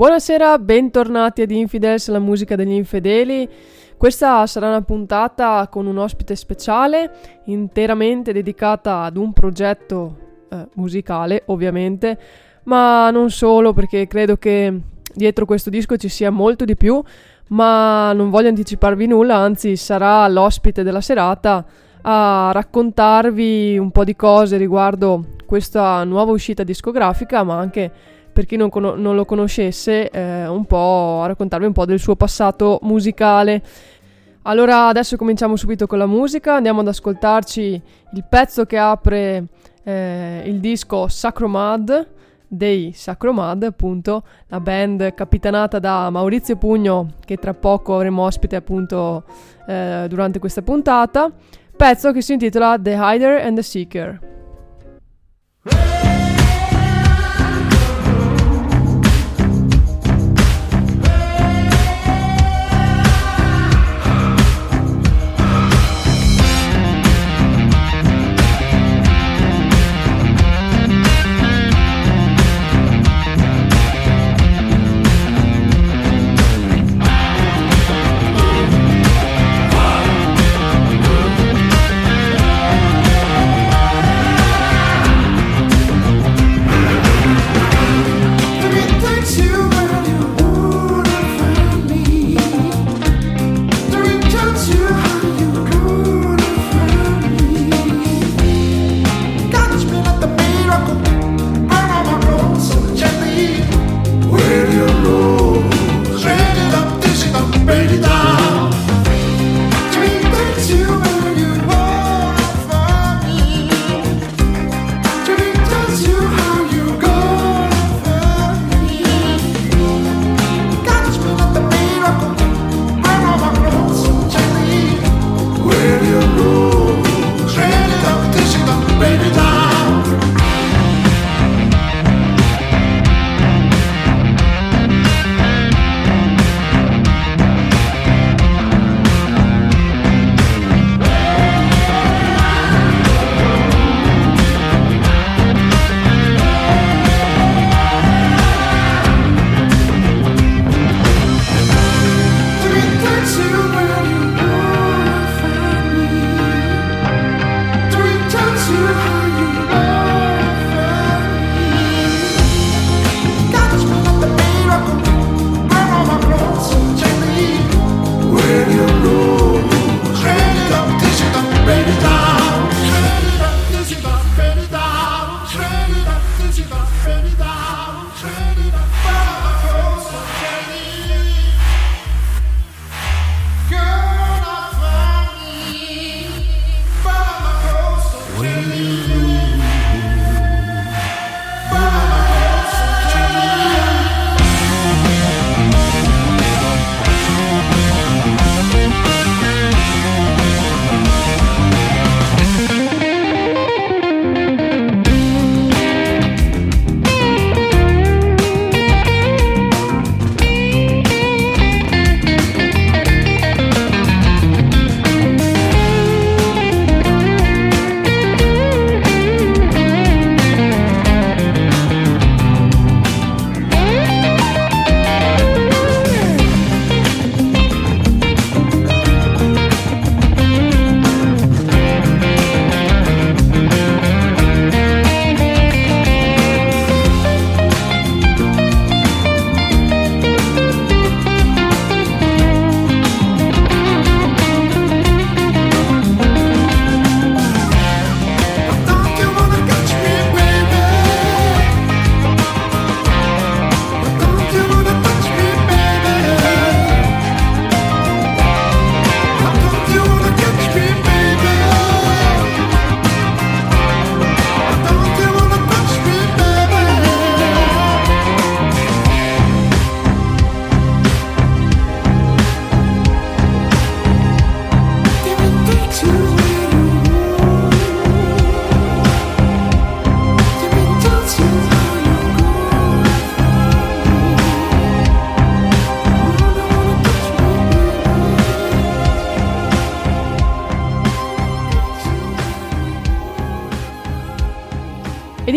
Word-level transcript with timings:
Buonasera, 0.00 0.58
bentornati 0.58 1.42
ad 1.42 1.50
Infidels, 1.50 2.08
la 2.08 2.20
musica 2.20 2.56
degli 2.56 2.72
infedeli. 2.72 3.46
Questa 3.98 4.46
sarà 4.46 4.68
una 4.68 4.80
puntata 4.80 5.68
con 5.70 5.84
un 5.84 5.98
ospite 5.98 6.36
speciale, 6.36 7.10
interamente 7.44 8.32
dedicata 8.32 9.02
ad 9.02 9.18
un 9.18 9.34
progetto 9.34 10.46
eh, 10.50 10.68
musicale, 10.76 11.42
ovviamente, 11.48 12.18
ma 12.62 13.10
non 13.10 13.28
solo, 13.28 13.74
perché 13.74 14.06
credo 14.06 14.38
che 14.38 14.74
dietro 15.14 15.44
questo 15.44 15.68
disco 15.68 15.98
ci 15.98 16.08
sia 16.08 16.30
molto 16.30 16.64
di 16.64 16.76
più, 16.76 16.98
ma 17.48 18.14
non 18.14 18.30
voglio 18.30 18.48
anticiparvi 18.48 19.06
nulla, 19.06 19.36
anzi 19.36 19.76
sarà 19.76 20.26
l'ospite 20.28 20.82
della 20.82 21.02
serata 21.02 21.62
a 22.00 22.50
raccontarvi 22.54 23.76
un 23.76 23.90
po' 23.90 24.04
di 24.04 24.16
cose 24.16 24.56
riguardo 24.56 25.26
questa 25.44 26.02
nuova 26.04 26.32
uscita 26.32 26.62
discografica, 26.62 27.42
ma 27.42 27.58
anche 27.58 27.92
per 28.40 28.48
chi 28.48 28.56
non, 28.56 28.70
con- 28.70 28.98
non 28.98 29.14
lo 29.14 29.26
conoscesse, 29.26 30.08
eh, 30.08 30.46
un 30.46 30.64
po' 30.64 31.20
a 31.22 31.26
raccontarvi 31.26 31.66
un 31.66 31.74
po' 31.74 31.84
del 31.84 31.98
suo 31.98 32.16
passato 32.16 32.78
musicale. 32.82 33.62
Allora 34.42 34.86
adesso 34.86 35.18
cominciamo 35.18 35.56
subito 35.56 35.86
con 35.86 35.98
la 35.98 36.06
musica, 36.06 36.54
andiamo 36.54 36.80
ad 36.80 36.88
ascoltarci 36.88 37.82
il 38.14 38.24
pezzo 38.26 38.64
che 38.64 38.78
apre 38.78 39.44
eh, 39.84 40.42
il 40.46 40.58
disco 40.58 41.06
Sacromad 41.06 42.08
dei 42.48 42.92
Sacromad, 42.94 43.62
appunto, 43.62 44.22
la 44.46 44.58
band 44.58 45.12
capitanata 45.12 45.78
da 45.78 46.08
Maurizio 46.08 46.56
Pugno, 46.56 47.08
che 47.22 47.36
tra 47.36 47.52
poco 47.52 47.94
avremo 47.94 48.22
ospite 48.22 48.56
appunto 48.56 49.24
eh, 49.66 50.06
durante 50.08 50.38
questa 50.38 50.62
puntata, 50.62 51.30
pezzo 51.76 52.10
che 52.10 52.22
si 52.22 52.32
intitola 52.32 52.78
The 52.80 52.96
Hider 52.98 53.44
and 53.44 53.56
the 53.56 53.62
Seeker. 53.62 54.18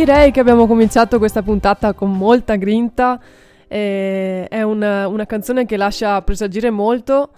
Direi 0.06 0.32
che 0.32 0.42
abbiamo 0.42 0.68
cominciato 0.68 1.18
questa 1.18 1.42
puntata 1.42 1.94
con 1.94 2.12
molta 2.12 2.56
grinta 2.56 3.18
E 3.70 4.46
è 4.50 4.62
una, 4.62 5.08
una, 5.08 5.26
canzone 5.26 5.66
che 5.66 5.78
lascia 5.78 6.22
presagire 6.22 6.70
molto, 6.70 7.30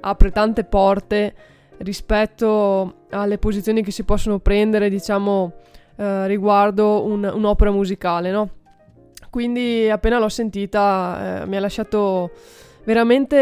apre 0.00 0.30
tante 0.32 0.64
porte 0.64 1.34
rispetto 1.78 3.04
alle 3.10 3.38
posizioni 3.38 3.84
che 3.84 3.92
si 3.92 4.02
possono 4.02 4.40
prendere, 4.40 4.90
diciamo, 4.90 5.52
eh, 5.96 6.26
riguardo 6.26 7.04
un, 7.04 7.22
un'opera 7.22 7.70
musicale, 7.70 8.32
no? 8.32 8.48
Quindi 9.30 9.88
appena 9.88 10.18
l'ho 10.18 10.28
sentita 10.28 11.42
eh, 11.42 11.46
mi 11.46 11.56
ha 11.56 11.60
lasciato 11.60 12.32
veramente 12.82 13.36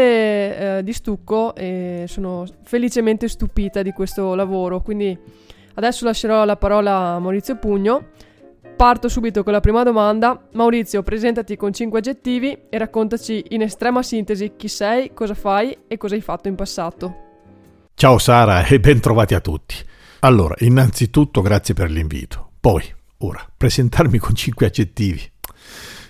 eh, 0.77 0.83
di 0.83 0.93
stucco 0.93 1.55
e 1.55 2.05
sono 2.07 2.45
felicemente 2.61 3.27
stupita 3.27 3.81
di 3.81 3.91
questo 3.91 4.35
lavoro. 4.35 4.81
Quindi 4.81 5.17
adesso 5.79 6.03
lascerò 6.03 6.43
la 6.43 6.57
parola 6.57 7.13
a 7.13 7.19
Maurizio 7.19 7.55
Pugno. 7.57 8.09
Parto 8.75 9.07
subito 9.07 9.43
con 9.43 9.53
la 9.53 9.61
prima 9.61 9.83
domanda. 9.83 10.47
Maurizio, 10.53 11.03
presentati 11.03 11.55
con 11.55 11.73
5 11.73 11.99
aggettivi 11.99 12.57
e 12.69 12.77
raccontaci 12.77 13.45
in 13.49 13.61
estrema 13.61 14.03
sintesi 14.03 14.53
chi 14.57 14.67
sei, 14.67 15.13
cosa 15.13 15.33
fai 15.33 15.75
e 15.87 15.97
cosa 15.97 16.15
hai 16.15 16.21
fatto 16.21 16.49
in 16.49 16.55
passato. 16.55 17.27
Ciao 17.93 18.17
Sara 18.17 18.65
e 18.65 18.79
ben 18.79 18.99
trovati 18.99 19.33
a 19.33 19.39
tutti. 19.39 19.75
Allora, 20.19 20.53
innanzitutto 20.59 21.41
grazie 21.41 21.73
per 21.73 21.89
l'invito. 21.89 22.51
Poi, 22.59 22.83
ora, 23.19 23.45
presentarmi 23.55 24.17
con 24.17 24.35
5 24.35 24.65
aggettivi. 24.65 25.21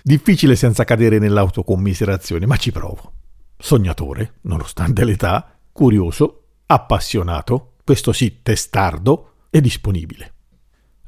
Difficile 0.02 0.56
senza 0.56 0.82
cadere 0.82 1.18
nell'autocommiserazione, 1.18 2.44
ma 2.46 2.56
ci 2.56 2.72
provo. 2.72 3.12
Sognatore, 3.56 4.34
nonostante 4.42 5.04
l'età, 5.04 5.56
curioso, 5.70 6.42
appassionato, 6.66 7.74
questo 7.84 8.12
sì, 8.12 8.40
testardo 8.42 9.29
e 9.50 9.60
disponibile. 9.60 10.34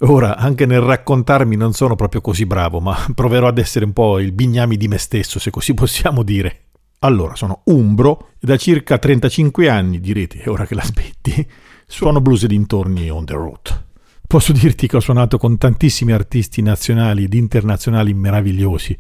Ora, 0.05 0.37
anche 0.37 0.67
nel 0.67 0.81
raccontarmi 0.81 1.55
non 1.55 1.73
sono 1.73 1.95
proprio 1.95 2.21
così 2.21 2.45
bravo, 2.45 2.81
ma 2.81 2.97
proverò 3.15 3.47
ad 3.47 3.59
essere 3.59 3.85
un 3.85 3.93
po' 3.93 4.19
il 4.19 4.33
bignami 4.33 4.77
di 4.77 4.89
me 4.89 4.99
stesso, 4.99 5.39
se 5.39 5.51
così 5.51 5.75
possiamo 5.75 6.23
dire. 6.23 6.65
Allora, 7.01 7.35
sono 7.35 7.63
umbro 7.67 8.31
e 8.41 8.47
da 8.47 8.57
circa 8.57 8.99
35 8.99 9.69
anni, 9.69 10.01
direte, 10.01 10.49
ora 10.49 10.67
che 10.67 10.75
la 10.75 10.85
smetti, 10.85 11.47
suono 11.87 12.21
blues 12.21 12.45
e 12.45 12.49
dintorni 12.49 13.11
on 13.11 13.25
the 13.25 13.35
road. 13.35 13.85
Posso 14.27 14.53
dirti 14.53 14.87
che 14.87 14.97
ho 14.97 15.01
suonato 15.01 15.37
con 15.37 15.59
tantissimi 15.59 16.13
artisti 16.13 16.63
nazionali 16.63 17.25
ed 17.25 17.35
internazionali 17.35 18.15
meravigliosi. 18.15 18.97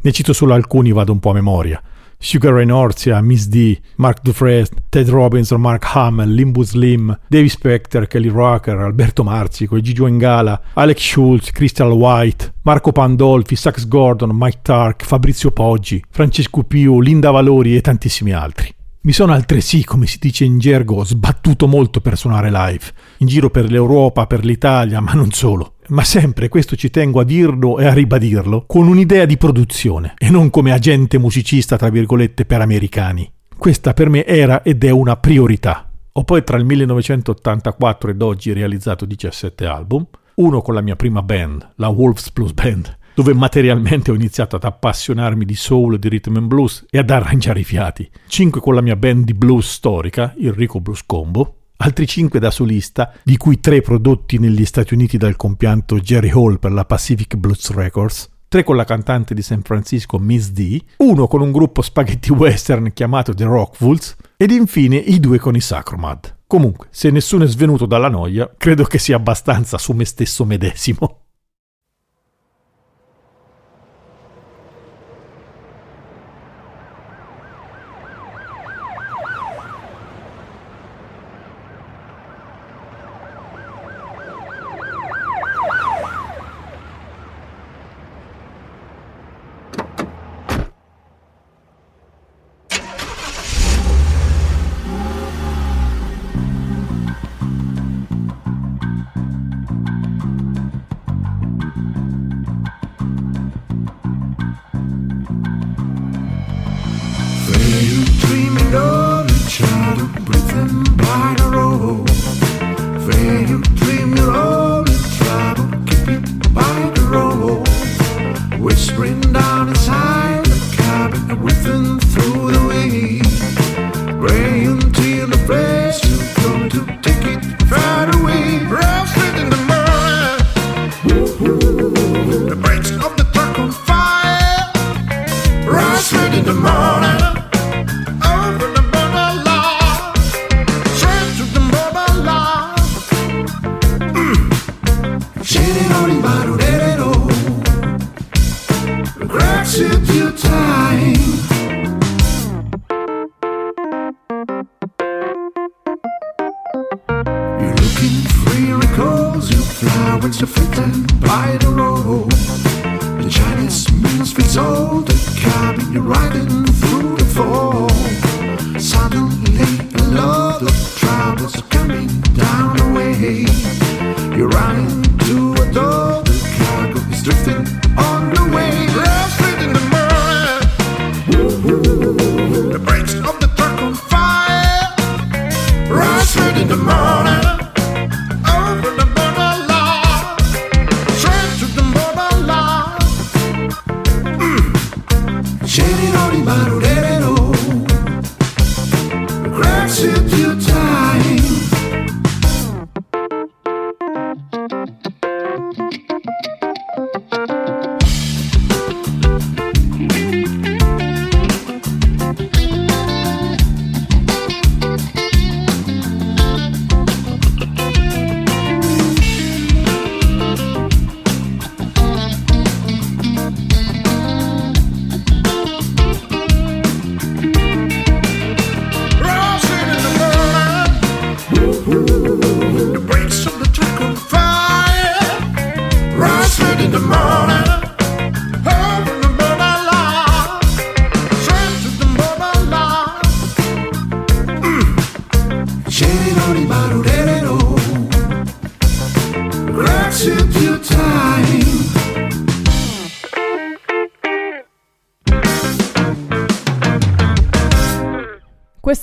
Ne 0.00 0.12
cito 0.12 0.32
solo 0.32 0.54
alcuni, 0.54 0.92
vado 0.92 1.10
un 1.10 1.18
po' 1.18 1.30
a 1.30 1.34
memoria. 1.34 1.82
Sugar 2.20 2.52
Ray 2.52 2.66
Norcia, 2.66 3.20
Miss 3.22 3.46
D, 3.46 3.80
Mark 3.96 4.22
Dufresne, 4.22 4.82
Ted 4.88 5.08
Robinson, 5.08 5.60
Mark 5.60 5.84
Hamill, 5.94 6.28
Limbo 6.28 6.62
Slim, 6.64 7.16
David 7.28 7.50
Specter, 7.50 8.06
Kelly 8.06 8.28
Rocker, 8.28 8.76
Alberto 8.78 9.22
Marzico, 9.22 9.80
Gigio 9.80 10.06
Engala, 10.06 10.60
Alex 10.74 11.00
Schultz, 11.00 11.52
Crystal 11.52 11.92
White, 11.92 12.54
Marco 12.62 12.90
Pandolfi, 12.90 13.54
Sax 13.56 13.86
Gordon, 13.86 14.30
Mike 14.32 14.60
Tark, 14.62 15.04
Fabrizio 15.04 15.50
Poggi, 15.52 16.02
Francesco 16.10 16.64
Piu, 16.64 17.00
Linda 17.00 17.30
Valori 17.30 17.76
e 17.76 17.80
tantissimi 17.80 18.32
altri. 18.32 18.74
Mi 19.08 19.14
sono 19.14 19.32
altresì, 19.32 19.84
come 19.84 20.06
si 20.06 20.18
dice 20.20 20.44
in 20.44 20.58
gergo, 20.58 21.02
sbattuto 21.02 21.66
molto 21.66 22.02
per 22.02 22.18
suonare 22.18 22.50
live, 22.50 22.84
in 23.20 23.26
giro 23.26 23.48
per 23.48 23.70
l'Europa, 23.70 24.26
per 24.26 24.44
l'Italia, 24.44 25.00
ma 25.00 25.14
non 25.14 25.30
solo 25.30 25.76
ma 25.88 26.04
sempre, 26.04 26.50
questo 26.50 26.76
ci 26.76 26.90
tengo 26.90 27.20
a 27.20 27.24
dirlo 27.24 27.78
e 27.78 27.86
a 27.86 27.94
ribadirlo, 27.94 28.64
con 28.66 28.86
un'idea 28.86 29.24
di 29.24 29.38
produzione 29.38 30.12
e 30.18 30.28
non 30.28 30.50
come 30.50 30.72
agente 30.72 31.16
musicista, 31.16 31.78
tra 31.78 31.88
virgolette, 31.88 32.44
per 32.44 32.60
americani. 32.60 33.32
Questa 33.56 33.94
per 33.94 34.10
me 34.10 34.26
era 34.26 34.62
ed 34.62 34.84
è 34.84 34.90
una 34.90 35.16
priorità. 35.16 35.90
Ho 36.12 36.24
poi 36.24 36.44
tra 36.44 36.58
il 36.58 36.66
1984 36.66 38.10
ed 38.10 38.20
oggi 38.20 38.52
realizzato 38.52 39.06
17 39.06 39.64
album, 39.64 40.06
uno 40.34 40.60
con 40.60 40.74
la 40.74 40.82
mia 40.82 40.96
prima 40.96 41.22
band, 41.22 41.66
la 41.76 41.88
Wolves 41.88 42.30
Blues 42.30 42.52
Band, 42.52 42.94
dove 43.18 43.34
materialmente 43.34 44.12
ho 44.12 44.14
iniziato 44.14 44.54
ad 44.54 44.62
appassionarmi 44.62 45.44
di 45.44 45.56
soul 45.56 45.98
di 45.98 46.08
rhythm 46.08 46.36
and 46.36 46.46
blues 46.46 46.84
e 46.88 46.98
ad 46.98 47.10
arrangiare 47.10 47.58
i 47.58 47.64
fiati, 47.64 48.08
cinque 48.28 48.60
con 48.60 48.76
la 48.76 48.80
mia 48.80 48.94
band 48.94 49.24
di 49.24 49.34
blues 49.34 49.72
storica, 49.72 50.34
il 50.36 50.52
Rico 50.52 50.78
Blues 50.78 51.04
Combo, 51.04 51.56
altri 51.78 52.06
5 52.06 52.38
da 52.38 52.52
solista, 52.52 53.12
di 53.24 53.36
cui 53.36 53.58
3 53.58 53.80
prodotti 53.80 54.38
negli 54.38 54.64
Stati 54.64 54.94
Uniti 54.94 55.16
dal 55.16 55.34
compianto 55.34 55.98
Jerry 55.98 56.30
Hall 56.30 56.60
per 56.60 56.70
la 56.70 56.84
Pacific 56.84 57.34
Blues 57.34 57.72
Records, 57.72 58.30
3 58.46 58.62
con 58.62 58.76
la 58.76 58.84
cantante 58.84 59.34
di 59.34 59.42
San 59.42 59.62
Francisco 59.62 60.20
Miss 60.20 60.50
D, 60.50 60.80
uno 60.98 61.26
con 61.26 61.40
un 61.40 61.50
gruppo 61.50 61.82
spaghetti 61.82 62.30
western 62.30 62.92
chiamato 62.92 63.34
The 63.34 63.44
Rockfools 63.46 64.14
ed 64.36 64.52
infine 64.52 64.94
i 64.94 65.18
due 65.18 65.40
con 65.40 65.56
i 65.56 65.60
Sacromad. 65.60 66.36
Comunque, 66.46 66.86
se 66.90 67.10
nessuno 67.10 67.42
è 67.42 67.48
svenuto 67.48 67.84
dalla 67.84 68.08
noia, 68.08 68.48
credo 68.56 68.84
che 68.84 68.98
sia 68.98 69.16
abbastanza 69.16 69.76
su 69.76 69.92
me 69.92 70.04
stesso 70.04 70.44
medesimo. 70.44 71.22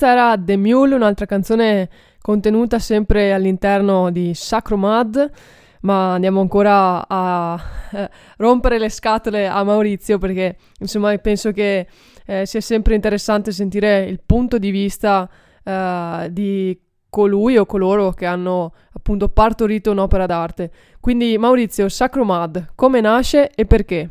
Questa 0.05 0.21
era 0.21 0.37
The 0.37 0.55
Mule, 0.55 0.93
un'altra 0.93 1.25
canzone 1.25 1.89
contenuta 2.21 2.77
sempre 2.77 3.33
all'interno 3.33 4.11
di 4.11 4.35
Sacro 4.35 4.77
Mud, 4.77 5.31
ma 5.79 6.13
andiamo 6.13 6.41
ancora 6.41 7.07
a 7.07 7.59
eh, 7.91 8.09
rompere 8.37 8.77
le 8.77 8.89
scatole 8.89 9.47
a 9.47 9.63
Maurizio 9.63 10.19
perché 10.19 10.57
insomma 10.77 11.17
penso 11.17 11.51
che 11.51 11.87
eh, 12.23 12.45
sia 12.45 12.61
sempre 12.61 12.93
interessante 12.93 13.51
sentire 13.51 14.03
il 14.03 14.19
punto 14.23 14.59
di 14.59 14.69
vista 14.69 15.27
eh, 15.63 16.27
di 16.29 16.79
colui 17.09 17.57
o 17.57 17.65
coloro 17.65 18.11
che 18.11 18.27
hanno 18.27 18.73
appunto 18.93 19.29
partorito 19.29 19.89
un'opera 19.89 20.27
d'arte. 20.27 20.69
Quindi 20.99 21.35
Maurizio, 21.39 21.89
Sacro 21.89 22.23
Mud, 22.23 22.73
come 22.75 23.01
nasce 23.01 23.49
e 23.49 23.65
perché? 23.65 24.07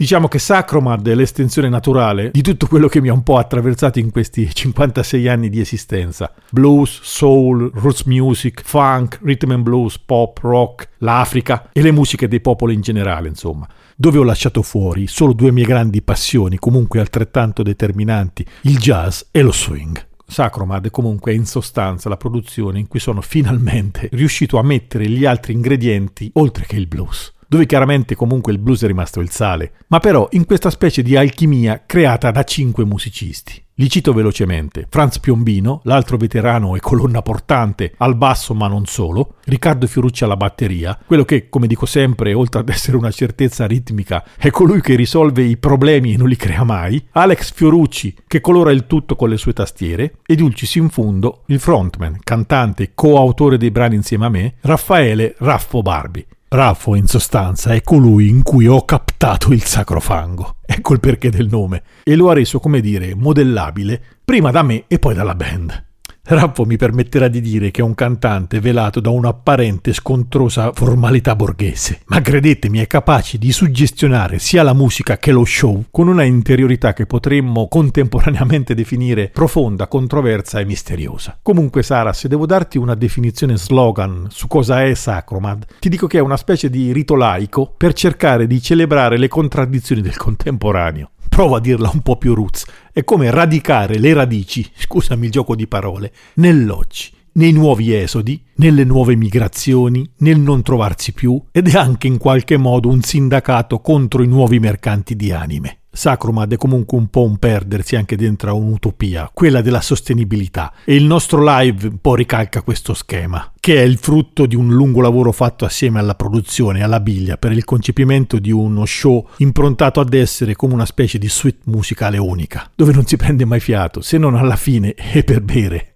Diciamo 0.00 0.28
che 0.28 0.38
Sacromad 0.38 1.08
è 1.08 1.14
l'estensione 1.16 1.68
naturale 1.68 2.30
di 2.30 2.40
tutto 2.40 2.68
quello 2.68 2.86
che 2.86 3.00
mi 3.00 3.08
ha 3.08 3.12
un 3.12 3.24
po' 3.24 3.36
attraversato 3.36 3.98
in 3.98 4.12
questi 4.12 4.46
56 4.54 5.26
anni 5.26 5.48
di 5.48 5.58
esistenza. 5.58 6.32
Blues, 6.50 7.00
soul, 7.02 7.68
roots 7.74 8.04
music, 8.04 8.62
funk, 8.62 9.18
rhythm 9.22 9.50
and 9.50 9.64
blues, 9.64 9.98
pop, 9.98 10.38
rock, 10.40 10.90
l'Africa 10.98 11.70
e 11.72 11.82
le 11.82 11.90
musiche 11.90 12.28
dei 12.28 12.40
popoli 12.40 12.74
in 12.74 12.80
generale, 12.80 13.26
insomma. 13.26 13.66
Dove 13.96 14.18
ho 14.18 14.22
lasciato 14.22 14.62
fuori 14.62 15.08
solo 15.08 15.32
due 15.32 15.50
mie 15.50 15.64
grandi 15.64 16.00
passioni, 16.00 16.60
comunque 16.60 17.00
altrettanto 17.00 17.64
determinanti, 17.64 18.46
il 18.62 18.78
jazz 18.78 19.22
e 19.32 19.42
lo 19.42 19.50
swing. 19.50 20.00
Sacromad 20.24 20.90
comunque 20.90 21.32
è 21.32 21.34
in 21.34 21.44
sostanza 21.44 22.08
la 22.08 22.16
produzione 22.16 22.78
in 22.78 22.86
cui 22.86 23.00
sono 23.00 23.20
finalmente 23.20 24.08
riuscito 24.12 24.58
a 24.58 24.62
mettere 24.62 25.08
gli 25.08 25.24
altri 25.24 25.54
ingredienti 25.54 26.30
oltre 26.34 26.66
che 26.66 26.76
il 26.76 26.86
blues 26.86 27.32
dove 27.48 27.64
chiaramente 27.66 28.14
comunque 28.14 28.52
il 28.52 28.58
blues 28.58 28.82
è 28.82 28.86
rimasto 28.86 29.20
il 29.20 29.30
sale, 29.30 29.72
ma 29.88 29.98
però 30.00 30.28
in 30.32 30.44
questa 30.44 30.70
specie 30.70 31.02
di 31.02 31.16
alchimia 31.16 31.82
creata 31.86 32.30
da 32.30 32.44
cinque 32.44 32.84
musicisti. 32.84 33.62
Li 33.80 33.88
cito 33.88 34.12
velocemente: 34.12 34.86
Franz 34.90 35.20
Piombino, 35.20 35.80
l'altro 35.84 36.16
veterano 36.16 36.74
e 36.74 36.80
colonna 36.80 37.22
portante 37.22 37.94
al 37.98 38.16
basso 38.16 38.52
ma 38.52 38.66
non 38.66 38.86
solo, 38.86 39.36
Riccardo 39.44 39.86
Fiorucci 39.86 40.24
alla 40.24 40.36
batteria, 40.36 40.98
quello 41.06 41.24
che, 41.24 41.48
come 41.48 41.68
dico 41.68 41.86
sempre, 41.86 42.34
oltre 42.34 42.60
ad 42.60 42.68
essere 42.68 42.96
una 42.96 43.12
certezza 43.12 43.66
ritmica, 43.66 44.24
è 44.36 44.50
colui 44.50 44.80
che 44.80 44.96
risolve 44.96 45.42
i 45.42 45.56
problemi 45.56 46.12
e 46.12 46.16
non 46.16 46.28
li 46.28 46.34
crea 46.34 46.64
mai, 46.64 47.02
Alex 47.12 47.52
Fiorucci, 47.52 48.16
che 48.26 48.40
colora 48.40 48.72
il 48.72 48.86
tutto 48.86 49.14
con 49.14 49.28
le 49.28 49.36
sue 49.36 49.52
tastiere, 49.52 50.16
ed 50.26 50.40
Ulcis 50.40 50.74
in 50.74 50.88
fondo, 50.88 51.44
il 51.46 51.60
frontman, 51.60 52.18
cantante 52.24 52.82
e 52.82 52.90
coautore 52.94 53.58
dei 53.58 53.70
brani 53.70 53.94
insieme 53.94 54.26
a 54.26 54.28
me, 54.28 54.54
Raffaele 54.60 55.36
Raffo 55.38 55.82
Barbi. 55.82 56.26
Raffo, 56.50 56.94
in 56.94 57.06
sostanza, 57.06 57.74
è 57.74 57.82
colui 57.82 58.30
in 58.30 58.42
cui 58.42 58.66
ho 58.66 58.82
captato 58.86 59.52
il 59.52 59.62
sacrofango. 59.64 60.56
Ecco 60.64 60.94
il 60.94 61.00
perché 61.00 61.28
del 61.28 61.48
nome. 61.48 61.82
E 62.02 62.16
lo 62.16 62.30
ha 62.30 62.32
reso, 62.32 62.58
come 62.58 62.80
dire, 62.80 63.14
modellabile, 63.14 64.02
prima 64.24 64.50
da 64.50 64.62
me 64.62 64.84
e 64.88 64.98
poi 64.98 65.14
dalla 65.14 65.34
band. 65.34 65.87
Raffo 66.30 66.66
mi 66.66 66.76
permetterà 66.76 67.26
di 67.26 67.40
dire 67.40 67.70
che 67.70 67.80
è 67.80 67.84
un 67.84 67.94
cantante 67.94 68.60
velato 68.60 69.00
da 69.00 69.08
un'apparente 69.08 69.94
scontrosa 69.94 70.72
formalità 70.74 71.34
borghese, 71.34 72.00
ma 72.08 72.20
credetemi 72.20 72.80
è 72.80 72.86
capace 72.86 73.38
di 73.38 73.50
suggestionare 73.50 74.38
sia 74.38 74.62
la 74.62 74.74
musica 74.74 75.16
che 75.16 75.32
lo 75.32 75.46
show 75.46 75.86
con 75.90 76.06
una 76.06 76.24
interiorità 76.24 76.92
che 76.92 77.06
potremmo 77.06 77.66
contemporaneamente 77.66 78.74
definire 78.74 79.30
profonda, 79.32 79.86
controversa 79.86 80.60
e 80.60 80.66
misteriosa. 80.66 81.38
Comunque 81.40 81.82
Sara, 81.82 82.12
se 82.12 82.28
devo 82.28 82.44
darti 82.44 82.76
una 82.76 82.94
definizione 82.94 83.56
slogan 83.56 84.26
su 84.28 84.48
cosa 84.48 84.84
è 84.84 84.92
Sacromad, 84.92 85.64
ti 85.78 85.88
dico 85.88 86.06
che 86.06 86.18
è 86.18 86.20
una 86.20 86.36
specie 86.36 86.68
di 86.68 86.92
rito 86.92 87.14
laico 87.14 87.72
per 87.74 87.94
cercare 87.94 88.46
di 88.46 88.60
celebrare 88.60 89.16
le 89.16 89.28
contraddizioni 89.28 90.02
del 90.02 90.18
contemporaneo 90.18 91.12
provo 91.38 91.54
a 91.54 91.60
dirla 91.60 91.88
un 91.94 92.00
po' 92.00 92.16
più 92.16 92.34
roots, 92.34 92.64
è 92.92 93.04
come 93.04 93.30
radicare 93.30 93.96
le 94.00 94.12
radici, 94.12 94.68
scusami 94.74 95.26
il 95.26 95.30
gioco 95.30 95.54
di 95.54 95.68
parole, 95.68 96.12
nell'oggi, 96.34 97.12
nei 97.34 97.52
nuovi 97.52 97.94
esodi, 97.94 98.42
nelle 98.56 98.82
nuove 98.82 99.14
migrazioni, 99.14 100.04
nel 100.16 100.40
non 100.40 100.62
trovarsi 100.62 101.12
più 101.12 101.40
ed 101.52 101.68
è 101.68 101.76
anche 101.78 102.08
in 102.08 102.18
qualche 102.18 102.56
modo 102.56 102.88
un 102.88 103.02
sindacato 103.02 103.78
contro 103.78 104.24
i 104.24 104.26
nuovi 104.26 104.58
mercanti 104.58 105.14
di 105.14 105.30
anime. 105.30 105.82
Sacromad 105.98 106.52
è 106.52 106.56
comunque 106.56 106.96
un 106.96 107.08
po' 107.08 107.24
un 107.24 107.38
perdersi 107.38 107.96
anche 107.96 108.14
dentro 108.14 108.50
a 108.50 108.52
un'utopia, 108.52 109.32
quella 109.34 109.60
della 109.62 109.80
sostenibilità. 109.80 110.72
E 110.84 110.94
il 110.94 111.02
nostro 111.02 111.42
live 111.42 111.88
un 111.88 111.98
po' 112.00 112.14
ricalca 112.14 112.62
questo 112.62 112.94
schema, 112.94 113.52
che 113.58 113.82
è 113.82 113.84
il 113.84 113.98
frutto 113.98 114.46
di 114.46 114.54
un 114.54 114.68
lungo 114.68 115.00
lavoro 115.00 115.32
fatto 115.32 115.64
assieme 115.64 115.98
alla 115.98 116.14
produzione 116.14 116.78
e 116.78 116.82
alla 116.84 117.00
biglia 117.00 117.36
per 117.36 117.50
il 117.50 117.64
concepimento 117.64 118.38
di 118.38 118.52
uno 118.52 118.84
show 118.84 119.28
improntato 119.38 119.98
ad 119.98 120.14
essere 120.14 120.54
come 120.54 120.74
una 120.74 120.86
specie 120.86 121.18
di 121.18 121.28
suite 121.28 121.62
musicale 121.64 122.16
unica, 122.16 122.70
dove 122.76 122.92
non 122.92 123.04
si 123.04 123.16
prende 123.16 123.44
mai 123.44 123.58
fiato, 123.58 124.00
se 124.00 124.18
non 124.18 124.36
alla 124.36 124.54
fine 124.54 124.94
e 124.94 125.24
per 125.24 125.40
bere. 125.40 125.94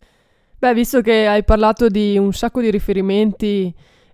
Beh, 0.58 0.74
visto 0.74 1.00
che 1.00 1.28
hai 1.28 1.44
parlato 1.44 1.86
di 1.86 2.18
un 2.18 2.32
sacco 2.32 2.60
di 2.60 2.72
riferimenti 2.72 3.72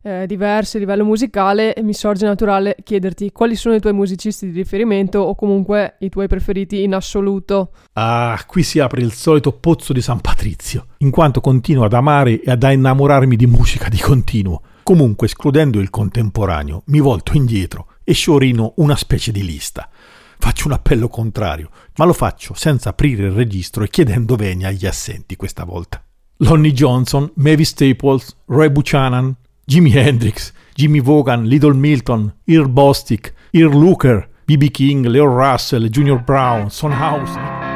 eh, 0.09 0.27
diversi 0.27 0.77
a 0.77 0.81
livello 0.81 1.05
musicale, 1.05 1.75
mi 1.83 1.93
sorge 1.93 2.25
naturale 2.25 2.77
chiederti 2.83 3.31
quali 3.31 3.57
sono 3.57 3.75
i 3.75 3.81
tuoi 3.81 3.93
musicisti 3.93 4.51
di 4.51 4.57
riferimento 4.57 5.19
o 5.19 5.35
comunque 5.35 5.97
i 6.01 6.09
tuoi 6.09 6.29
preferiti 6.29 6.83
in 6.83 6.95
assoluto. 6.95 7.73
Ah, 7.93 8.43
qui 8.47 8.63
si 8.63 8.79
apre 8.79 9.03
il 9.03 9.13
solito 9.13 9.53
pozzo 9.53 9.93
di 9.93 10.01
San 10.01 10.21
Patrizio, 10.21 10.87
in 10.99 11.11
quanto 11.11 11.41
continuo 11.41 11.85
ad 11.85 11.93
amare 11.93 12.41
e 12.41 12.51
ad 12.51 12.63
innamorarmi 12.63 13.37
di 13.37 13.47
musica 13.47 13.89
di 13.89 13.99
continuo. 13.99 14.63
Comunque, 14.83 15.27
escludendo 15.27 15.79
il 15.79 15.91
contemporaneo, 15.91 16.83
mi 16.87 17.01
volto 17.01 17.37
indietro 17.37 17.89
e 18.03 18.15
sciorino 18.15 18.73
una 18.77 18.97
specie 18.97 19.31
di 19.31 19.45
lista. 19.45 19.91
Faccio 20.39 20.69
un 20.69 20.73
appello 20.73 21.09
contrario, 21.09 21.69
ma 21.97 22.07
lo 22.07 22.15
faccio 22.15 22.55
senza 22.55 22.91
aprire 22.91 23.27
il 23.27 23.33
registro 23.33 23.85
e 23.85 23.89
chiedendo 23.89 24.37
venia 24.37 24.69
agli 24.69 24.87
assenti 24.87 25.37
questa 25.37 25.65
volta. 25.65 26.03
Lonnie 26.39 26.73
Johnson, 26.73 27.31
Mavis 27.35 27.71
Staples, 27.71 28.35
Roy 28.47 28.71
Buchanan, 28.71 29.37
Jimi 29.69 29.91
Hendrix, 29.91 30.53
Jimmy 30.77 31.01
Vaughan, 31.01 31.45
Little 31.45 31.75
Milton, 31.75 32.33
Earl 32.49 32.69
Bostic, 32.69 33.33
Earl 33.55 33.75
Looker, 33.75 34.27
B.B. 34.47 34.71
King, 34.71 35.03
Leo 35.03 35.27
Russell, 35.27 35.89
Junior 35.91 36.19
Brown, 36.19 36.71
Son 36.71 36.93
House. 36.93 37.68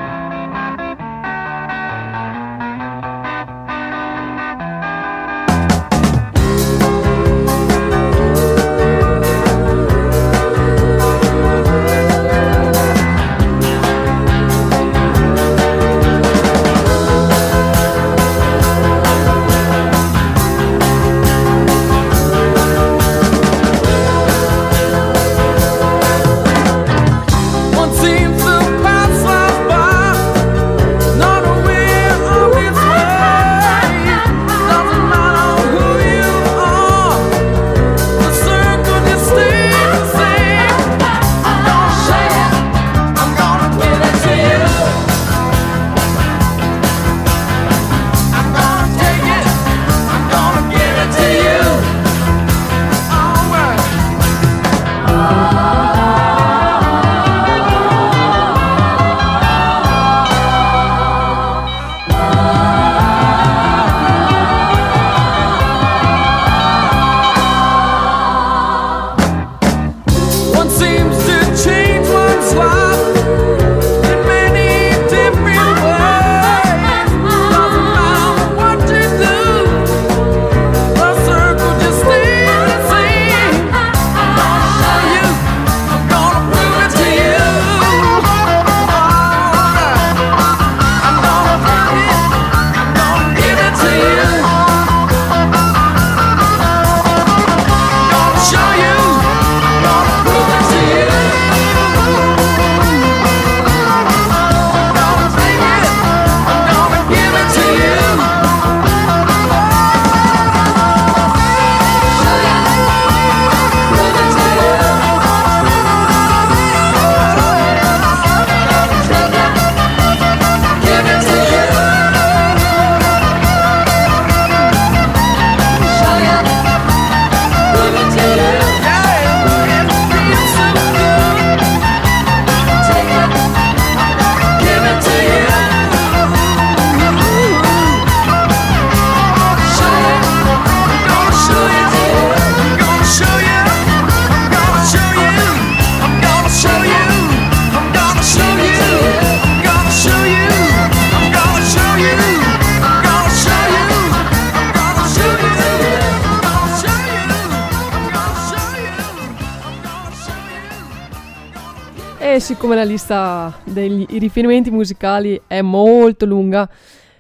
Lista 162.92 163.54
dei 163.64 164.06
riferimenti 164.18 164.70
musicali 164.70 165.40
è 165.46 165.62
molto 165.62 166.26
lunga, 166.26 166.68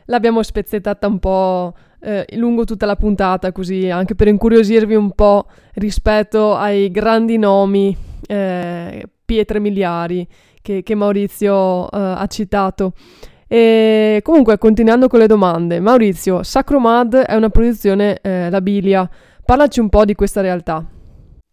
l'abbiamo 0.06 0.42
spezzettata 0.42 1.06
un 1.06 1.18
po' 1.18 1.74
eh, 2.00 2.26
lungo 2.32 2.64
tutta 2.64 2.84
la 2.84 2.96
puntata, 2.96 3.52
così 3.52 3.88
anche 3.88 4.14
per 4.14 4.28
incuriosirvi 4.28 4.94
un 4.94 5.12
po' 5.12 5.46
rispetto 5.74 6.54
ai 6.54 6.90
grandi 6.90 7.38
nomi, 7.38 7.96
eh, 8.26 9.08
pietre 9.24 9.60
miliari 9.60 10.26
che, 10.60 10.82
che 10.82 10.94
Maurizio 10.94 11.90
eh, 11.90 11.98
ha 11.98 12.26
citato. 12.26 12.92
E 13.48 14.20
comunque, 14.22 14.58
continuando 14.58 15.08
con 15.08 15.20
le 15.20 15.26
domande, 15.26 15.80
Maurizio, 15.80 16.42
Sacromad 16.42 17.14
è 17.14 17.34
una 17.34 17.50
produzione 17.50 18.18
eh, 18.20 18.50
La 18.50 18.60
Bilia. 18.60 19.08
Parlaci 19.44 19.80
un 19.80 19.88
po' 19.88 20.04
di 20.04 20.14
questa 20.14 20.40
realtà. 20.40 20.86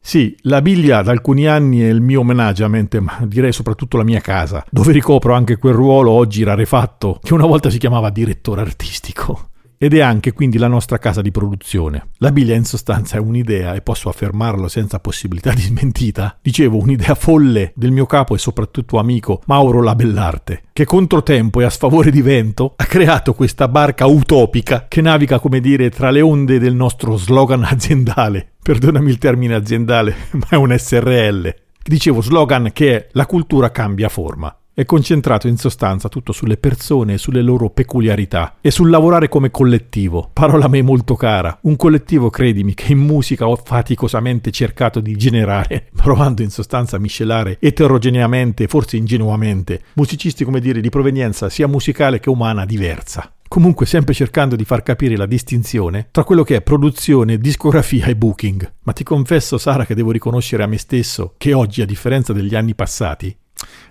Sì, 0.09 0.35
la 0.41 0.63
Biglia 0.63 1.03
da 1.03 1.11
alcuni 1.11 1.45
anni 1.45 1.81
è 1.81 1.87
il 1.87 2.01
mio 2.01 2.23
management, 2.23 2.97
ma 2.97 3.19
direi 3.27 3.51
soprattutto 3.51 3.95
la 3.95 4.03
mia 4.03 4.19
casa, 4.21 4.65
dove 4.71 4.91
ricopro 4.91 5.35
anche 5.35 5.57
quel 5.57 5.75
ruolo 5.75 6.09
oggi 6.09 6.41
rarefatto 6.41 7.19
che 7.21 7.35
una 7.35 7.45
volta 7.45 7.69
si 7.69 7.77
chiamava 7.77 8.09
direttore 8.09 8.61
artistico 8.61 9.49
ed 9.81 9.93
è 9.93 10.01
anche 10.01 10.33
quindi 10.33 10.57
la 10.57 10.67
nostra 10.67 10.97
casa 10.97 11.21
di 11.21 11.31
produzione. 11.31 12.09
La 12.17 12.33
biglia 12.33 12.53
in 12.53 12.65
sostanza 12.65 13.15
è 13.15 13.19
un'idea, 13.19 13.73
e 13.75 13.81
posso 13.81 14.09
affermarlo 14.09 14.67
senza 14.67 14.99
possibilità 14.99 15.53
di 15.53 15.61
smentita, 15.61 16.37
dicevo 16.41 16.77
un'idea 16.77 17.15
folle 17.15 17.71
del 17.75 17.91
mio 17.91 18.05
capo 18.05 18.35
e 18.35 18.39
soprattutto 18.39 18.99
amico 18.99 19.41
Mauro 19.45 19.81
Labellarte, 19.81 20.63
che 20.73 20.83
controtempo 20.83 21.61
e 21.61 21.63
a 21.63 21.69
sfavore 21.69 22.11
di 22.11 22.21
vento 22.21 22.73
ha 22.75 22.83
creato 22.83 23.33
questa 23.33 23.69
barca 23.69 24.05
utopica 24.05 24.85
che 24.89 24.99
naviga 24.99 25.39
come 25.39 25.61
dire 25.61 25.89
tra 25.89 26.11
le 26.11 26.19
onde 26.19 26.59
del 26.59 26.75
nostro 26.75 27.15
slogan 27.15 27.63
aziendale. 27.63 28.55
Perdonami 28.61 29.09
il 29.09 29.17
termine 29.17 29.55
aziendale, 29.55 30.13
ma 30.35 30.47
è 30.49 30.55
un 30.55 30.75
SRL. 30.77 31.55
Dicevo 31.81 32.21
slogan 32.21 32.71
che 32.73 32.95
è 32.95 33.07
la 33.13 33.25
cultura 33.25 33.71
cambia 33.71 34.09
forma 34.09 34.53
è 34.79 34.85
concentrato 34.85 35.49
in 35.49 35.57
sostanza 35.57 36.07
tutto 36.07 36.31
sulle 36.31 36.55
persone 36.55 37.15
e 37.15 37.17
sulle 37.17 37.41
loro 37.41 37.69
peculiarità 37.69 38.55
e 38.61 38.71
sul 38.71 38.89
lavorare 38.89 39.27
come 39.27 39.51
collettivo, 39.51 40.29
parola 40.31 40.67
a 40.67 40.69
me 40.69 40.81
molto 40.81 41.15
cara, 41.15 41.59
un 41.63 41.75
collettivo 41.75 42.29
credimi 42.29 42.73
che 42.75 42.93
in 42.93 42.99
musica 42.99 43.49
ho 43.49 43.57
faticosamente 43.57 44.51
cercato 44.51 45.01
di 45.01 45.17
generare, 45.17 45.89
provando 45.93 46.43
in 46.43 46.49
sostanza 46.49 46.95
a 46.95 46.99
miscelare 46.99 47.57
eterogeneamente, 47.59 48.67
forse 48.67 48.95
ingenuamente, 48.95 49.81
musicisti 49.95 50.45
come 50.45 50.61
dire 50.61 50.79
di 50.79 50.87
provenienza 50.87 51.49
sia 51.49 51.67
musicale 51.67 52.21
che 52.21 52.29
umana 52.29 52.63
diversa. 52.63 53.33
Comunque 53.49 53.85
sempre 53.85 54.13
cercando 54.13 54.55
di 54.55 54.63
far 54.63 54.81
capire 54.81 55.17
la 55.17 55.25
distinzione 55.25 56.07
tra 56.11 56.23
quello 56.23 56.43
che 56.43 56.55
è 56.55 56.61
produzione, 56.61 57.37
discografia 57.37 58.05
e 58.05 58.15
booking. 58.15 58.75
Ma 58.83 58.93
ti 58.93 59.03
confesso, 59.03 59.57
Sara, 59.57 59.85
che 59.85 59.95
devo 59.95 60.11
riconoscere 60.11 60.63
a 60.63 60.67
me 60.67 60.77
stesso 60.77 61.33
che 61.35 61.51
oggi, 61.51 61.81
a 61.81 61.85
differenza 61.85 62.31
degli 62.31 62.55
anni 62.55 62.75
passati, 62.75 63.35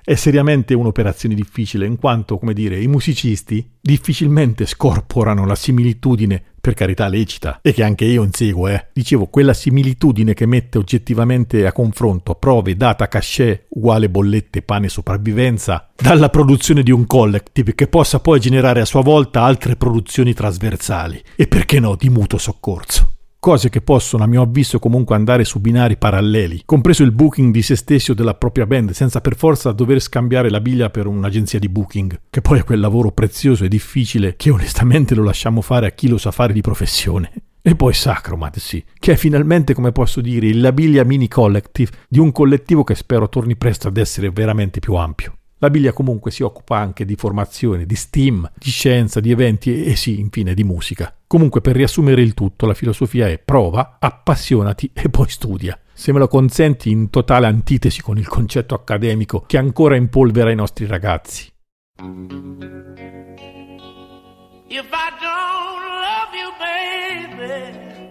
è 0.09 0.15
seriamente 0.15 0.73
un'operazione 0.73 1.35
difficile, 1.35 1.85
in 1.85 1.99
quanto, 1.99 2.39
come 2.39 2.55
dire, 2.55 2.81
i 2.81 2.87
musicisti 2.87 3.73
difficilmente 3.79 4.65
scorporano 4.65 5.45
la 5.45 5.55
similitudine, 5.55 6.43
per 6.59 6.73
carità 6.73 7.09
lecita, 7.09 7.59
e 7.61 7.75
che 7.75 7.83
anche 7.83 8.07
io 8.07 8.23
inseguo, 8.23 8.69
eh. 8.69 8.87
Dicevo, 8.95 9.27
quella 9.27 9.53
similitudine 9.53 10.33
che 10.33 10.47
mette 10.47 10.79
oggettivamente 10.79 11.67
a 11.67 11.73
confronto 11.73 12.37
prove, 12.37 12.75
data, 12.75 13.07
cachet, 13.07 13.67
uguale 13.69 14.09
bollette, 14.09 14.63
pane 14.63 14.89
sopravvivenza, 14.89 15.91
dalla 15.95 16.31
produzione 16.31 16.83
di 16.83 16.91
un 16.91 17.07
collective 17.07 17.75
che 17.75 17.87
possa 17.87 18.19
poi 18.21 18.41
generare 18.41 18.81
a 18.81 18.87
sua 18.87 19.03
volta 19.03 19.43
altre 19.43 19.77
produzioni 19.77 20.33
trasversali, 20.33 21.23
e 21.37 21.47
perché 21.47 21.81
no, 21.81 21.97
di 21.97 22.09
mutuo 22.09 22.39
soccorso 22.39 23.13
cose 23.41 23.69
che 23.69 23.81
possono 23.81 24.25
a 24.25 24.27
mio 24.27 24.43
avviso 24.43 24.79
comunque 24.79 25.15
andare 25.15 25.45
su 25.45 25.61
binari 25.61 25.97
paralleli, 25.97 26.63
compreso 26.65 27.03
il 27.03 27.13
booking 27.13 27.53
di 27.53 27.63
se 27.63 27.77
stessi 27.77 28.11
o 28.11 28.15
della 28.15 28.35
propria 28.35 28.67
band, 28.67 28.91
senza 28.91 29.21
per 29.21 29.37
forza 29.37 29.73
dover 29.73 30.01
scambiare 30.01 30.51
la 30.51 30.61
biglia 30.61 30.91
per 30.91 31.07
un'agenzia 31.07 31.59
di 31.59 31.69
booking, 31.69 32.21
che 32.31 32.41
poi 32.41 32.59
è 32.59 32.65
quel 32.65 32.81
lavoro 32.81 33.13
prezioso 33.13 33.65
e 33.65 33.69
difficile 33.69 34.35
che 34.37 34.51
onestamente 34.51 35.15
lo 35.15 35.23
lasciamo 35.23 35.61
fare 35.61 35.87
a 35.87 35.91
chi 35.91 36.09
lo 36.09 36.19
sa 36.19 36.31
fare 36.31 36.53
di 36.53 36.61
professione. 36.61 37.33
E 37.61 37.77
poi 37.77 37.93
Sacromat, 37.93 38.59
sì, 38.59 38.83
che 38.99 39.13
è 39.13 39.17
finalmente, 39.17 39.75
come 39.75 39.93
posso 39.93 40.21
dire, 40.21 40.47
il 40.47 40.61
Labilia 40.61 41.05
Mini 41.05 41.29
Collective 41.29 41.91
di 42.09 42.19
un 42.19 42.33
collettivo 42.33 42.83
che 42.83 42.95
spero 42.95 43.29
torni 43.29 43.57
presto 43.57 43.89
ad 43.89 43.97
essere 43.99 44.31
veramente 44.31 44.79
più 44.81 44.95
ampio. 44.95 45.35
La 45.61 45.71
Biglia 45.71 45.93
comunque 45.93 46.31
si 46.31 46.45
occupa 46.45 46.79
anche 46.79 47.05
di 47.05 47.17
formazione, 47.17 47.85
di 47.85 47.97
STEAM, 47.97 48.53
di 48.57 48.71
scienza, 48.71 49.19
di 49.19 49.33
eventi 49.33 49.85
e, 49.85 49.97
sì, 49.97 50.21
infine 50.21 50.55
di 50.55 50.63
musica. 50.63 51.13
Comunque 51.27 51.61
per 51.61 51.75
riassumere 51.75 52.23
il 52.23 52.35
tutto, 52.35 52.65
la 52.65 52.75
filosofia 52.75 53.27
è 53.27 53.39
prova, 53.39 53.97
appassionati 53.99 54.91
e 54.93 55.09
poi 55.09 55.29
studia. 55.29 55.77
Se 55.93 56.13
me 56.13 56.21
lo 56.21 56.29
consenti, 56.29 56.91
in 56.91 57.11
totale 57.11 57.47
antitesi 57.47 58.01
con 58.03 58.19
il 58.19 58.29
concetto 58.29 58.77
accademico 58.77 59.43
che 59.47 59.59
ancora 59.59 59.97
impolvera 59.97 60.53
i 60.53 60.55
nostri 60.55 60.87
ragazzi. 60.87 61.51
If 64.69 64.85
I 64.93 65.11
don't 65.19 65.83
love 65.99 66.37
you, 66.37 66.53
baby. 67.37 68.08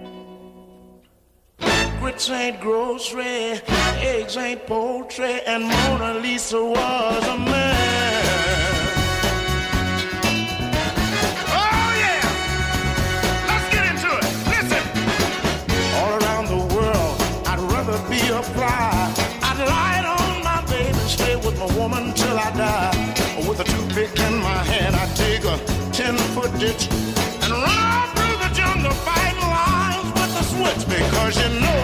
Grits 1.60 2.30
ain't 2.30 2.60
grocery, 2.62 3.60
eggs 4.00 4.38
ain't 4.38 4.66
poultry, 4.68 5.42
and 5.46 5.64
Mona 5.64 6.20
Lisa 6.20 6.64
was 6.64 7.28
a 7.28 7.38
man. 7.38 8.26
Oh, 11.50 11.90
yeah! 12.04 12.22
Let's 13.48 13.68
get 13.74 13.86
into 13.92 14.10
it. 14.18 14.24
Listen! 14.54 14.84
All 15.96 16.14
around 16.22 16.48
the 16.48 16.76
world, 16.76 17.22
I'd 17.48 17.60
rather 17.72 17.98
be 18.10 18.20
a 18.30 18.44
fly. 18.44 19.14
I'd 19.42 19.58
lie 19.68 20.04
on 20.06 20.44
my 20.44 20.62
bed 20.66 20.96
and 20.96 21.10
stay 21.10 21.36
with 21.36 21.58
my 21.58 21.66
woman 21.78 22.14
till 22.14 22.38
I 22.38 22.52
die. 22.52 23.48
With 23.48 23.60
a 23.60 23.64
toothpick 23.64 24.20
in 24.20 24.38
my 24.40 24.64
hand, 24.64 24.96
I'd 24.96 25.14
dig 25.16 25.46
a 25.46 25.58
ten 25.92 26.18
foot 26.34 26.52
ditch 26.60 26.88
Cause 31.28 31.42
you 31.44 31.60
know 31.60 31.77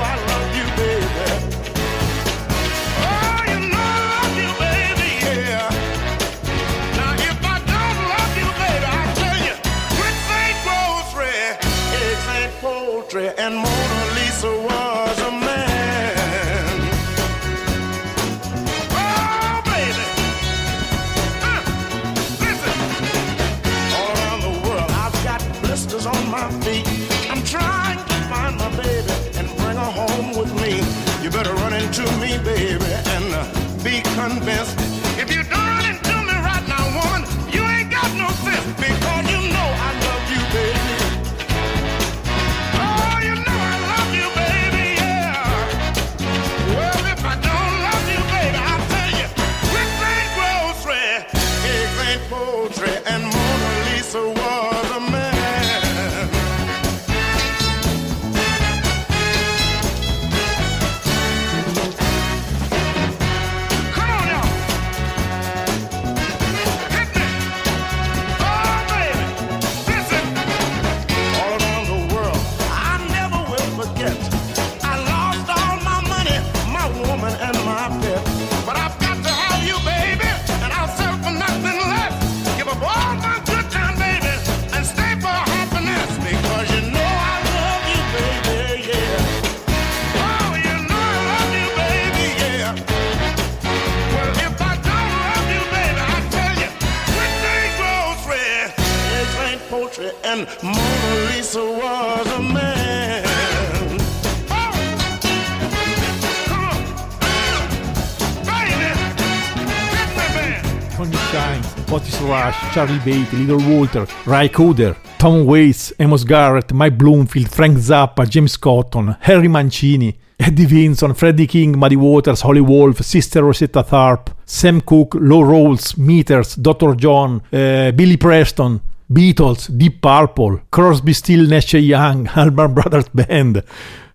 Charlie 112.74 112.98
Bate, 113.06 113.32
Little 113.34 113.60
Walter, 113.70 114.08
Ray 114.26 114.50
Cooder, 114.50 114.96
Tom 115.20 115.46
Waits, 115.46 115.94
Amos 116.00 116.24
Garrett, 116.24 116.74
Mike 116.74 116.98
Bloomfield, 116.98 117.48
Frank 117.52 117.78
Zappa, 117.78 118.28
James 118.28 118.58
Cotton, 118.58 119.16
Harry 119.20 119.48
Mancini, 119.48 120.18
Eddie 120.40 120.66
Vinson, 120.66 121.14
Freddie 121.14 121.46
King, 121.46 121.78
Muddy 121.78 121.96
Waters, 121.96 122.42
Holly 122.42 122.62
Wolf, 122.62 123.00
Sister 123.06 123.44
Rosetta 123.44 123.84
Tharpe, 123.84 124.32
Sam 124.44 124.82
Cooke, 124.82 125.14
Low 125.20 125.44
Rolls, 125.44 125.96
Meters, 125.98 126.56
Dr. 126.56 126.96
John, 126.96 127.44
eh, 127.52 127.92
Billy 127.92 128.18
Preston, 128.18 128.82
Beatles, 129.08 129.70
Deep 129.70 130.00
Purple, 130.00 130.63
Crosby, 130.70 131.13
Still, 131.13 131.48
Nash 131.48 131.74
Young, 131.74 132.28
Allman 132.36 132.74
Brothers 132.74 133.10
Band, 133.12 133.63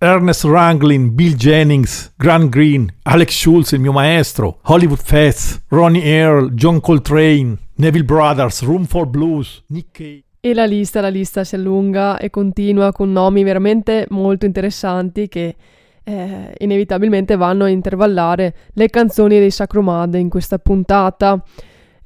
Ernest 0.01 0.45
Ranglin, 0.45 1.15
Bill 1.15 1.35
Jennings, 1.35 2.13
Grant 2.17 2.51
Green, 2.51 2.93
Alex 3.03 3.33
Schultz, 3.33 3.73
il 3.73 3.81
mio 3.81 3.93
maestro, 3.93 4.59
Hollywood 4.63 5.01
Fats, 5.03 5.63
Ronnie 5.69 6.05
Earl, 6.05 6.53
John 6.55 6.81
Coltrane, 6.81 7.59
Neville 7.77 8.05
Brothers, 8.05 8.63
Room 8.63 8.85
for 8.85 9.07
Blues, 9.07 9.63
Nick 9.69 9.91
Cave. 9.93 10.23
E 10.41 10.55
la 10.55 10.67
lista, 10.67 11.01
la 11.01 11.09
lista 11.09 11.43
si 11.43 11.57
allunga 11.57 12.19
e 12.19 12.31
continua 12.31 12.93
con 12.93 13.11
nomi 13.11 13.43
veramente 13.43 14.07
molto 14.11 14.47
interessanti 14.47 15.27
che 15.27 15.57
eh, 16.05 16.55
inevitabilmente 16.59 17.37
vanno 17.37 17.65
a 17.65 17.69
intervallare 17.69 18.55
le 18.73 18.89
canzoni 18.89 19.39
dei 19.39 19.51
Sacromad 19.51 20.15
in 20.15 20.29
questa 20.29 20.59
puntata. 20.59 21.43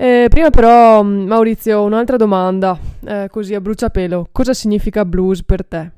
Eh, 0.02 0.26
prima 0.28 0.50
però, 0.50 1.04
mm, 1.04 1.28
Maurizio, 1.28 1.84
un'altra 1.84 2.16
domanda, 2.16 2.76
eh, 3.06 3.28
così 3.30 3.54
a 3.54 3.60
bruciapelo. 3.60 4.30
Cosa 4.32 4.52
significa 4.52 5.04
blues 5.04 5.44
per 5.44 5.64
te? 5.64 5.92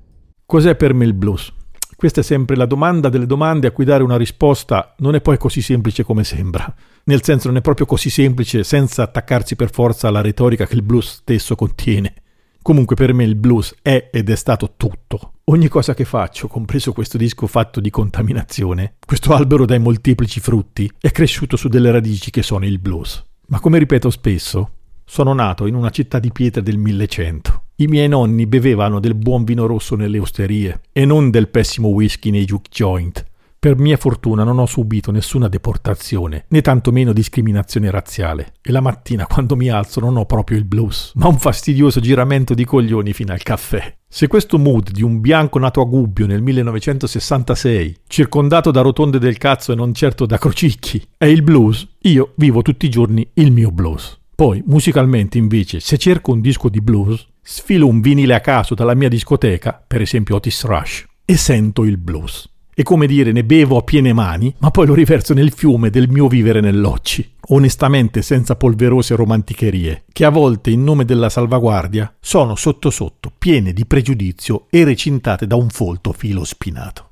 Cos'è 0.44 0.74
per 0.74 0.92
me 0.92 1.06
il 1.06 1.14
blues? 1.14 1.50
Questa 1.96 2.20
è 2.20 2.22
sempre 2.22 2.54
la 2.54 2.66
domanda 2.66 3.08
delle 3.08 3.24
domande 3.24 3.66
a 3.66 3.70
cui 3.70 3.86
dare 3.86 4.02
una 4.02 4.18
risposta 4.18 4.94
non 4.98 5.14
è 5.14 5.22
poi 5.22 5.38
così 5.38 5.62
semplice 5.62 6.04
come 6.04 6.22
sembra. 6.22 6.70
Nel 7.04 7.22
senso 7.22 7.48
non 7.48 7.56
è 7.56 7.60
proprio 7.62 7.86
così 7.86 8.10
semplice 8.10 8.62
senza 8.62 9.04
attaccarsi 9.04 9.56
per 9.56 9.70
forza 9.70 10.08
alla 10.08 10.20
retorica 10.20 10.66
che 10.66 10.74
il 10.74 10.82
blues 10.82 11.20
stesso 11.22 11.54
contiene. 11.54 12.12
Comunque 12.60 12.96
per 12.96 13.14
me 13.14 13.24
il 13.24 13.36
blues 13.36 13.74
è 13.80 14.10
ed 14.12 14.28
è 14.28 14.36
stato 14.36 14.74
tutto. 14.76 15.32
Ogni 15.44 15.68
cosa 15.68 15.94
che 15.94 16.04
faccio, 16.04 16.46
compreso 16.46 16.92
questo 16.92 17.16
disco 17.16 17.46
fatto 17.46 17.80
di 17.80 17.88
contaminazione, 17.88 18.96
questo 19.06 19.32
albero 19.32 19.64
dai 19.64 19.78
molteplici 19.78 20.40
frutti, 20.40 20.92
è 21.00 21.10
cresciuto 21.10 21.56
su 21.56 21.68
delle 21.68 21.90
radici 21.90 22.30
che 22.30 22.42
sono 22.42 22.66
il 22.66 22.78
blues. 22.78 23.32
Ma 23.54 23.60
come 23.60 23.78
ripeto 23.78 24.10
spesso, 24.10 24.70
sono 25.04 25.32
nato 25.32 25.66
in 25.66 25.76
una 25.76 25.90
città 25.90 26.18
di 26.18 26.32
pietre 26.32 26.60
del 26.60 26.76
1100. 26.76 27.66
I 27.76 27.86
miei 27.86 28.08
nonni 28.08 28.48
bevevano 28.48 28.98
del 28.98 29.14
buon 29.14 29.44
vino 29.44 29.66
rosso 29.66 29.94
nelle 29.94 30.18
osterie 30.18 30.80
e 30.90 31.04
non 31.04 31.30
del 31.30 31.48
pessimo 31.48 31.86
whisky 31.86 32.30
nei 32.30 32.46
juke 32.46 32.68
joint. 32.68 33.24
Per 33.64 33.78
mia 33.78 33.96
fortuna 33.96 34.44
non 34.44 34.58
ho 34.58 34.66
subito 34.66 35.10
nessuna 35.10 35.48
deportazione, 35.48 36.44
né 36.48 36.60
tantomeno 36.60 37.14
discriminazione 37.14 37.90
razziale. 37.90 38.56
E 38.60 38.70
la 38.70 38.82
mattina 38.82 39.24
quando 39.24 39.56
mi 39.56 39.70
alzo 39.70 40.00
non 40.00 40.18
ho 40.18 40.26
proprio 40.26 40.58
il 40.58 40.66
blues, 40.66 41.12
ma 41.14 41.28
un 41.28 41.38
fastidioso 41.38 41.98
giramento 41.98 42.52
di 42.52 42.66
coglioni 42.66 43.14
fino 43.14 43.32
al 43.32 43.42
caffè. 43.42 43.96
Se 44.06 44.26
questo 44.26 44.58
mood 44.58 44.90
di 44.90 45.02
un 45.02 45.18
bianco 45.22 45.58
nato 45.58 45.80
a 45.80 45.86
Gubbio 45.86 46.26
nel 46.26 46.42
1966, 46.42 48.00
circondato 48.06 48.70
da 48.70 48.82
rotonde 48.82 49.18
del 49.18 49.38
cazzo 49.38 49.72
e 49.72 49.76
non 49.76 49.94
certo 49.94 50.26
da 50.26 50.36
crocicchi, 50.36 51.02
è 51.16 51.24
il 51.24 51.40
blues, 51.40 51.88
io 52.00 52.34
vivo 52.36 52.60
tutti 52.60 52.84
i 52.84 52.90
giorni 52.90 53.26
il 53.32 53.50
mio 53.50 53.70
blues. 53.70 54.20
Poi, 54.34 54.62
musicalmente, 54.66 55.38
invece, 55.38 55.80
se 55.80 55.96
cerco 55.96 56.32
un 56.32 56.42
disco 56.42 56.68
di 56.68 56.82
blues, 56.82 57.26
sfilo 57.40 57.86
un 57.86 58.02
vinile 58.02 58.34
a 58.34 58.40
caso 58.40 58.74
dalla 58.74 58.94
mia 58.94 59.08
discoteca, 59.08 59.82
per 59.86 60.02
esempio 60.02 60.36
Otis 60.36 60.64
Rush, 60.64 61.06
e 61.24 61.38
sento 61.38 61.84
il 61.84 61.96
blues. 61.96 62.52
È 62.76 62.82
come 62.82 63.06
dire 63.06 63.30
ne 63.30 63.44
bevo 63.44 63.76
a 63.76 63.82
piene 63.82 64.12
mani, 64.12 64.52
ma 64.58 64.72
poi 64.72 64.86
lo 64.86 64.94
riverso 64.94 65.32
nel 65.32 65.52
fiume 65.52 65.90
del 65.90 66.08
mio 66.08 66.26
vivere 66.26 66.60
nell'occi, 66.60 67.34
onestamente 67.50 68.20
senza 68.20 68.56
polverose 68.56 69.14
romanticherie, 69.14 70.02
che 70.12 70.24
a 70.24 70.30
volte 70.30 70.70
in 70.70 70.82
nome 70.82 71.04
della 71.04 71.28
salvaguardia 71.28 72.12
sono 72.18 72.56
sotto 72.56 72.90
sotto 72.90 73.30
piene 73.38 73.72
di 73.72 73.86
pregiudizio 73.86 74.66
e 74.70 74.82
recintate 74.82 75.46
da 75.46 75.54
un 75.54 75.68
folto 75.68 76.12
filo 76.12 76.42
spinato. 76.42 77.10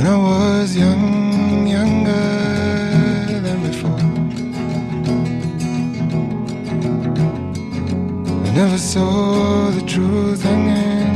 When 0.00 0.08
I 0.08 0.16
was 0.16 0.74
young, 0.74 1.66
younger 1.66 2.10
than 3.44 3.60
before, 3.60 4.00
I 8.46 8.50
never 8.54 8.78
saw 8.78 9.68
the 9.68 9.82
truth 9.82 10.42
hanging 10.42 11.09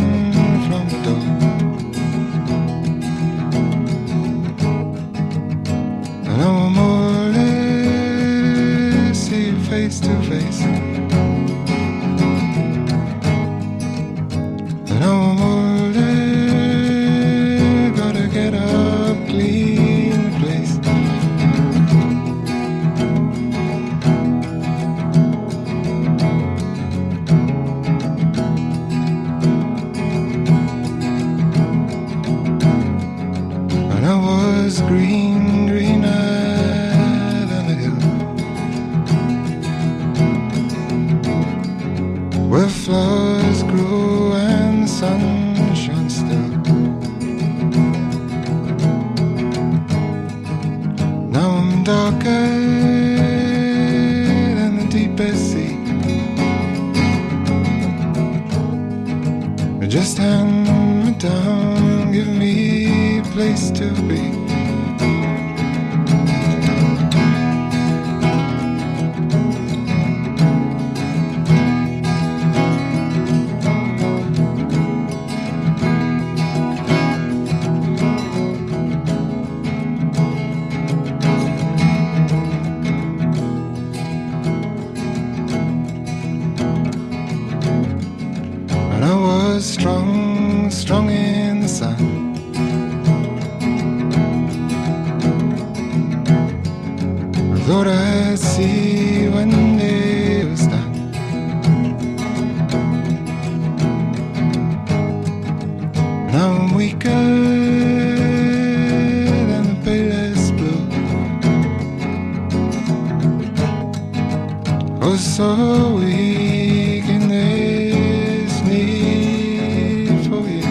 so 115.25 115.97
weak 115.97 117.09
in 117.09 117.29
this 117.29 118.61
need 118.61 120.29
for 120.29 120.47
you. 120.47 120.63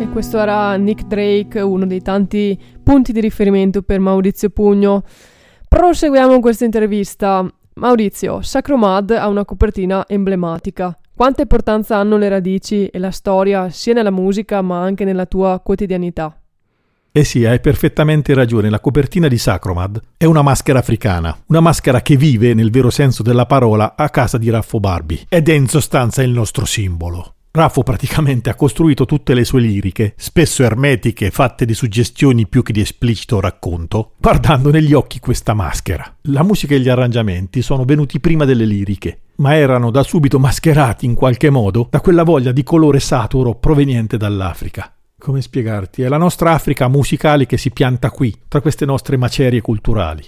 E 0.00 0.08
questo 0.08 0.38
era 0.38 0.74
Nick 0.76 1.04
Drake, 1.04 1.60
uno 1.60 1.86
dei 1.86 2.00
tanti 2.00 2.58
punti 2.82 3.12
di 3.12 3.20
riferimento 3.20 3.82
per 3.82 4.00
Maurizio 4.00 4.48
Pugno. 4.48 5.04
Proseguiamo 5.68 6.40
questa 6.40 6.64
intervista. 6.64 7.46
Maurizio, 7.74 8.40
Sacromad 8.40 9.10
ha 9.10 9.28
una 9.28 9.44
copertina 9.44 10.04
emblematica. 10.08 10.98
Quanta 11.20 11.42
importanza 11.42 11.98
hanno 11.98 12.16
le 12.16 12.30
radici 12.30 12.86
e 12.86 12.98
la 12.98 13.10
storia 13.10 13.68
sia 13.68 13.92
nella 13.92 14.10
musica 14.10 14.62
ma 14.62 14.80
anche 14.80 15.04
nella 15.04 15.26
tua 15.26 15.60
quotidianità? 15.60 16.40
Eh 17.12 17.24
sì, 17.24 17.44
hai 17.44 17.60
perfettamente 17.60 18.32
ragione, 18.32 18.70
la 18.70 18.80
copertina 18.80 19.28
di 19.28 19.36
Sacromad 19.36 20.00
è 20.16 20.24
una 20.24 20.40
maschera 20.40 20.78
africana, 20.78 21.36
una 21.48 21.60
maschera 21.60 22.00
che 22.00 22.16
vive, 22.16 22.54
nel 22.54 22.70
vero 22.70 22.88
senso 22.88 23.22
della 23.22 23.44
parola, 23.44 23.96
a 23.96 24.08
casa 24.08 24.38
di 24.38 24.48
Raffo 24.48 24.80
Barbie 24.80 25.26
ed 25.28 25.50
è 25.50 25.52
in 25.52 25.68
sostanza 25.68 26.22
il 26.22 26.30
nostro 26.30 26.64
simbolo. 26.64 27.34
Raffo 27.52 27.82
praticamente 27.82 28.48
ha 28.48 28.54
costruito 28.54 29.06
tutte 29.06 29.34
le 29.34 29.44
sue 29.44 29.60
liriche, 29.60 30.14
spesso 30.16 30.62
ermetiche, 30.62 31.32
fatte 31.32 31.64
di 31.64 31.74
suggestioni 31.74 32.46
più 32.46 32.62
che 32.62 32.72
di 32.72 32.80
esplicito 32.80 33.40
racconto, 33.40 34.12
guardando 34.18 34.70
negli 34.70 34.92
occhi 34.92 35.18
questa 35.18 35.52
maschera. 35.52 36.14
La 36.22 36.44
musica 36.44 36.76
e 36.76 36.80
gli 36.80 36.88
arrangiamenti 36.88 37.60
sono 37.60 37.84
venuti 37.84 38.20
prima 38.20 38.44
delle 38.44 38.64
liriche, 38.64 39.22
ma 39.36 39.56
erano 39.56 39.90
da 39.90 40.04
subito 40.04 40.38
mascherati 40.38 41.06
in 41.06 41.14
qualche 41.14 41.50
modo 41.50 41.88
da 41.90 42.00
quella 42.00 42.22
voglia 42.22 42.52
di 42.52 42.62
colore 42.62 43.00
saturo 43.00 43.56
proveniente 43.56 44.16
dall'Africa. 44.16 44.94
Come 45.18 45.42
spiegarti? 45.42 46.02
È 46.02 46.08
la 46.08 46.18
nostra 46.18 46.52
Africa 46.52 46.86
musicale 46.86 47.46
che 47.46 47.58
si 47.58 47.72
pianta 47.72 48.10
qui, 48.10 48.32
tra 48.46 48.60
queste 48.60 48.86
nostre 48.86 49.16
macerie 49.16 49.60
culturali. 49.60 50.24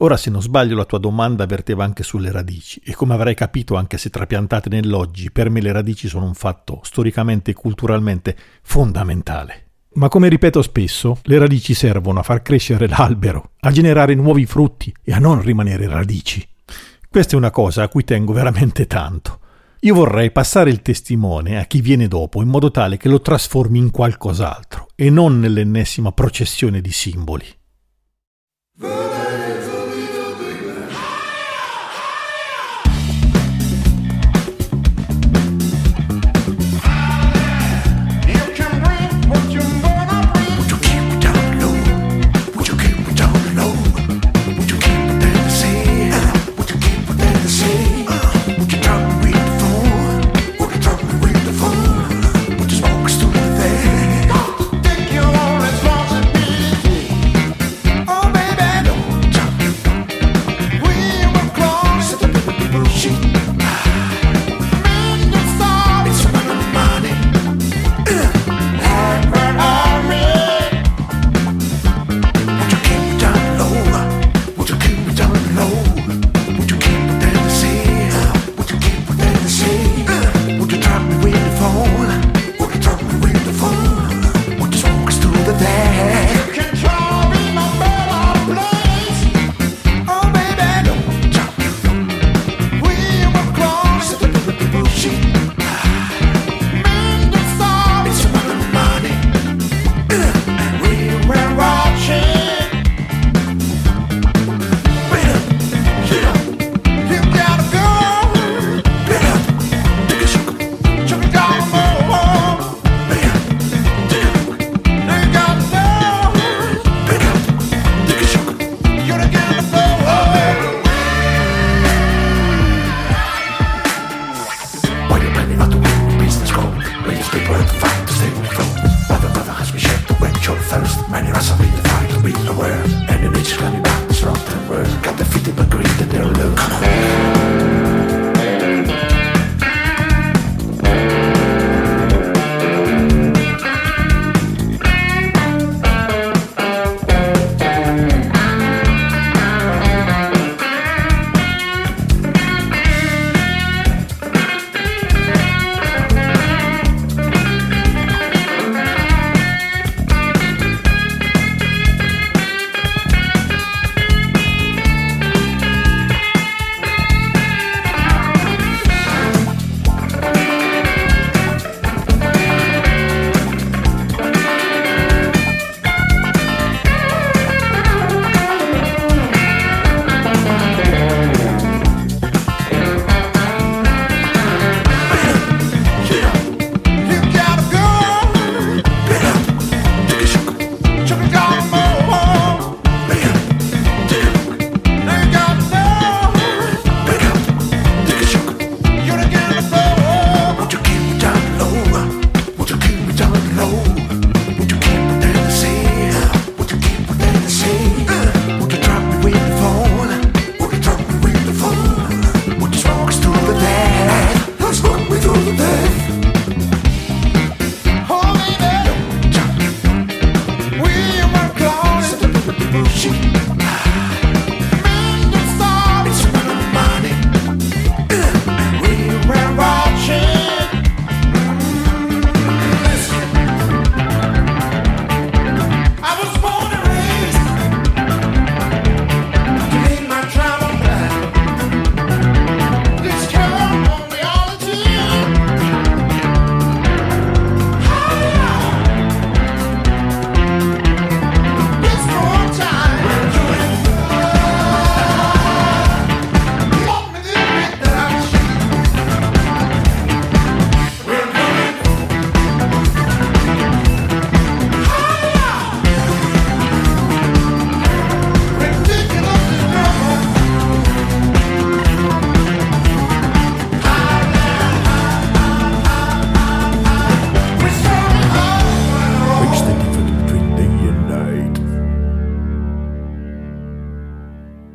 Ora, 0.00 0.16
se 0.16 0.30
non 0.30 0.40
sbaglio, 0.40 0.76
la 0.76 0.84
tua 0.84 0.98
domanda 0.98 1.44
verteva 1.44 1.82
anche 1.82 2.04
sulle 2.04 2.30
radici, 2.30 2.80
e 2.84 2.94
come 2.94 3.14
avrai 3.14 3.34
capito, 3.34 3.74
anche 3.74 3.98
se 3.98 4.10
trapiantate 4.10 4.68
nell'oggi, 4.68 5.32
per 5.32 5.50
me 5.50 5.60
le 5.60 5.72
radici 5.72 6.06
sono 6.06 6.24
un 6.24 6.34
fatto 6.34 6.80
storicamente 6.84 7.50
e 7.50 7.54
culturalmente 7.54 8.36
fondamentale. 8.62 9.66
Ma 9.94 10.08
come 10.08 10.28
ripeto 10.28 10.62
spesso, 10.62 11.18
le 11.24 11.38
radici 11.38 11.74
servono 11.74 12.20
a 12.20 12.22
far 12.22 12.42
crescere 12.42 12.86
l'albero, 12.86 13.52
a 13.58 13.72
generare 13.72 14.14
nuovi 14.14 14.46
frutti 14.46 14.94
e 15.02 15.12
a 15.12 15.18
non 15.18 15.42
rimanere 15.42 15.88
radici. 15.88 16.46
Questa 17.10 17.34
è 17.34 17.36
una 17.36 17.50
cosa 17.50 17.82
a 17.82 17.88
cui 17.88 18.04
tengo 18.04 18.32
veramente 18.32 18.86
tanto. 18.86 19.40
Io 19.80 19.94
vorrei 19.94 20.30
passare 20.30 20.70
il 20.70 20.82
testimone 20.82 21.58
a 21.58 21.64
chi 21.64 21.80
viene 21.80 22.06
dopo 22.06 22.40
in 22.40 22.48
modo 22.48 22.70
tale 22.70 22.96
che 22.98 23.08
lo 23.08 23.20
trasformi 23.20 23.78
in 23.78 23.90
qualcos'altro 23.90 24.88
e 24.94 25.10
non 25.10 25.40
nell'ennesima 25.40 26.12
processione 26.12 26.80
di 26.80 26.92
simboli. 26.92 27.46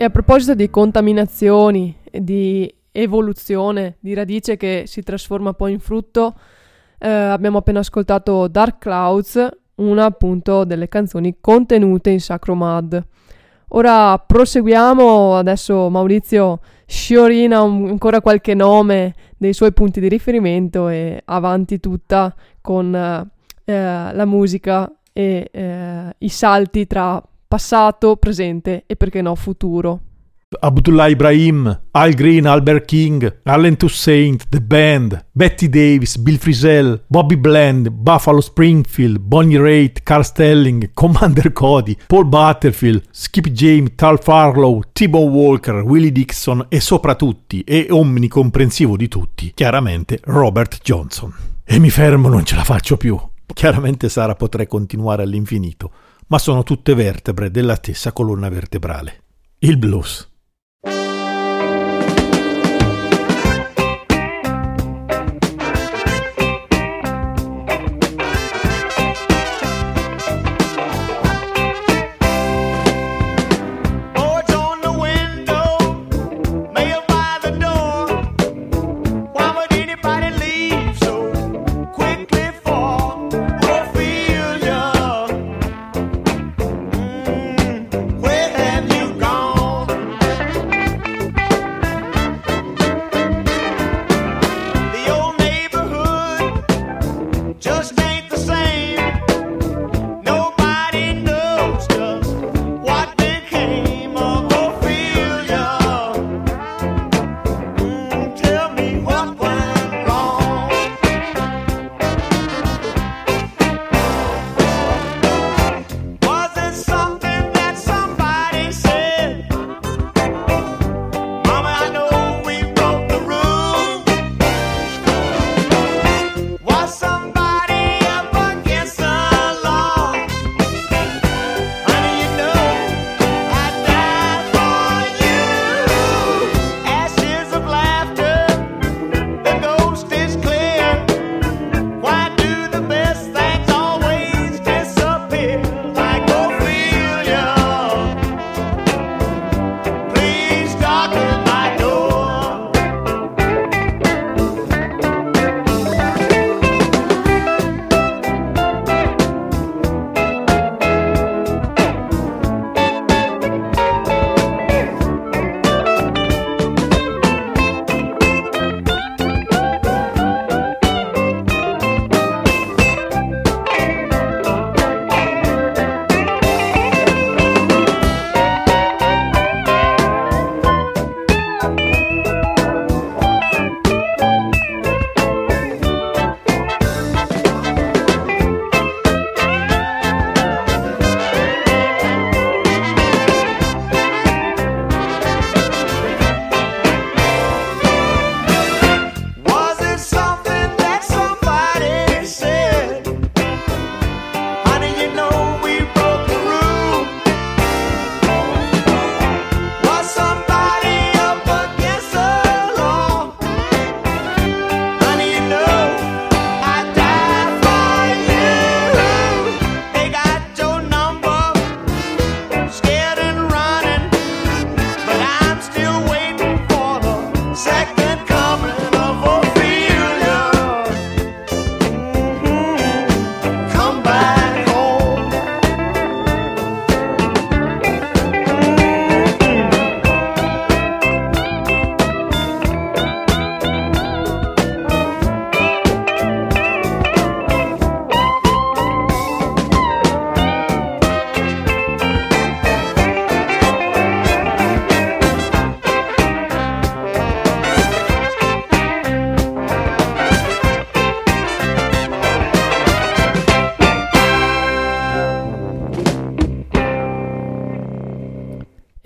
E 0.03 0.05
a 0.05 0.09
proposito 0.09 0.53
di 0.53 0.69
contaminazioni, 0.69 1.95
di 2.11 2.69
evoluzione, 2.91 3.95
di 4.01 4.13
radice 4.13 4.57
che 4.57 4.83
si 4.85 5.01
trasforma 5.01 5.53
poi 5.53 5.71
in 5.71 5.79
frutto, 5.79 6.35
eh, 6.97 7.07
abbiamo 7.07 7.59
appena 7.59 7.79
ascoltato 7.79 8.49
Dark 8.49 8.79
Clouds, 8.79 9.49
una 9.75 10.03
appunto 10.03 10.65
delle 10.65 10.89
canzoni 10.89 11.37
contenute 11.39 12.09
in 12.09 12.19
Sacro 12.19 12.53
Mud. 12.53 13.01
Ora 13.69 14.17
proseguiamo, 14.17 15.37
adesso 15.37 15.89
Maurizio 15.89 16.59
sciorina 16.85 17.61
un- 17.61 17.87
ancora 17.87 18.19
qualche 18.19 18.55
nome 18.55 19.15
dei 19.37 19.53
suoi 19.53 19.71
punti 19.71 20.01
di 20.01 20.09
riferimento 20.09 20.89
e 20.89 21.21
avanti 21.23 21.79
tutta 21.79 22.35
con 22.59 22.93
eh, 22.93 23.73
la 23.73 24.25
musica 24.25 24.91
e 25.13 25.47
eh, 25.49 26.15
i 26.17 26.27
salti 26.27 26.87
tra 26.87 27.23
passato, 27.53 28.15
presente 28.15 28.83
e 28.87 28.95
perché 28.95 29.21
no 29.21 29.35
futuro. 29.35 29.99
Abdullah 30.59 31.07
Ibrahim, 31.07 31.81
Al 31.91 32.13
Green, 32.13 32.47
Albert 32.47 32.85
King, 32.85 33.41
Allen 33.43 33.77
Toussaint, 33.77 34.47
The 34.49 34.59
Band, 34.59 35.25
Betty 35.31 35.69
Davis, 35.69 36.17
Bill 36.17 36.37
Frisell, 36.37 37.03
Bobby 37.05 37.37
Bland, 37.37 37.89
Buffalo 37.89 38.41
Springfield, 38.41 39.19
Bonnie 39.19 39.59
Raitt, 39.59 40.01
Carl 40.01 40.23
Stelling, 40.23 40.93
Commander 40.95 41.53
Cody, 41.53 41.95
Paul 42.07 42.25
Butterfield, 42.25 43.03
Skip 43.11 43.49
James, 43.49 43.91
Tal 43.93 44.19
Farlow, 44.19 44.81
T-Bone 44.91 45.29
Walker, 45.29 45.75
Willie 45.75 46.11
Dixon 46.11 46.65
e 46.69 46.79
soprattutto, 46.79 47.57
e 47.63 47.87
omnicomprensivo 47.91 48.97
di 48.97 49.07
tutti, 49.07 49.51
chiaramente 49.53 50.19
Robert 50.23 50.79
Johnson. 50.81 51.31
E 51.63 51.77
mi 51.77 51.91
fermo, 51.91 52.29
non 52.29 52.45
ce 52.45 52.55
la 52.55 52.63
faccio 52.63 52.97
più. 52.97 53.19
Chiaramente 53.45 54.09
Sara 54.09 54.33
potrei 54.33 54.65
continuare 54.65 55.21
all'infinito, 55.21 55.91
ma 56.33 56.39
sono 56.39 56.63
tutte 56.63 56.95
vertebre 56.95 57.51
della 57.51 57.75
stessa 57.75 58.11
colonna 58.11 58.49
vertebrale. 58.49 59.21
Il 59.59 59.77
blues. 59.77 60.32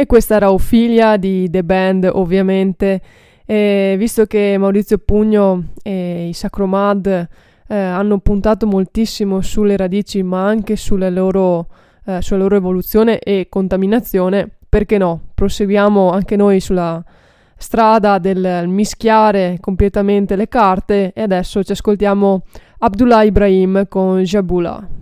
Questa 0.08 0.36
era 0.36 0.52
Ophelia 0.52 1.18
di 1.18 1.48
The 1.52 1.64
Band, 1.64 2.10
ovviamente. 2.12 3.02
E 3.46 3.96
visto 3.98 4.26
che 4.26 4.56
Maurizio 4.58 4.98
Pugno 4.98 5.66
e 5.84 6.30
i 6.30 6.34
Sacromad 6.34 7.28
eh, 7.68 7.76
hanno 7.76 8.18
puntato 8.18 8.66
moltissimo 8.66 9.42
sulle 9.42 9.78
radici, 9.78 10.24
ma 10.24 10.46
anche 10.46 10.76
sulla 10.76 11.10
loro, 11.10 11.68
eh, 12.06 12.22
sulla 12.22 12.40
loro 12.40 12.56
evoluzione 12.56 13.20
e 13.20 13.48
contaminazione, 13.50 14.50
perché 14.68 14.98
no? 14.98 15.22
Proseguiamo 15.36 16.10
anche 16.10 16.36
noi 16.36 16.60
sulla 16.60 17.04
strada 17.56 18.18
del 18.20 18.68
mischiare 18.68 19.58
completamente 19.60 20.36
le 20.36 20.48
carte 20.48 21.12
e 21.14 21.22
adesso 21.22 21.64
ci 21.64 21.72
ascoltiamo 21.72 22.44
Abdullah 22.80 23.24
Ibrahim 23.24 23.88
con 23.88 24.22
Jabula. 24.22 24.97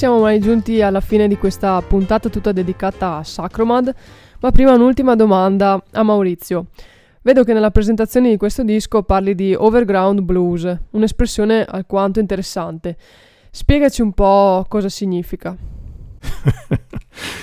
Siamo 0.00 0.20
mai 0.20 0.40
giunti 0.40 0.80
alla 0.80 1.02
fine 1.02 1.28
di 1.28 1.36
questa 1.36 1.78
puntata 1.82 2.30
tutta 2.30 2.52
dedicata 2.52 3.16
a 3.16 3.22
Sacromad, 3.22 3.94
ma 4.40 4.50
prima 4.50 4.72
un'ultima 4.72 5.14
domanda 5.14 5.78
a 5.92 6.02
Maurizio. 6.02 6.68
Vedo 7.20 7.44
che 7.44 7.52
nella 7.52 7.70
presentazione 7.70 8.30
di 8.30 8.38
questo 8.38 8.64
disco 8.64 9.02
parli 9.02 9.34
di 9.34 9.54
overground 9.54 10.20
blues, 10.22 10.74
un'espressione 10.92 11.66
alquanto 11.68 12.18
interessante. 12.18 12.96
Spiegaci 13.50 14.00
un 14.00 14.12
po' 14.12 14.64
cosa 14.68 14.88
significa. 14.88 15.54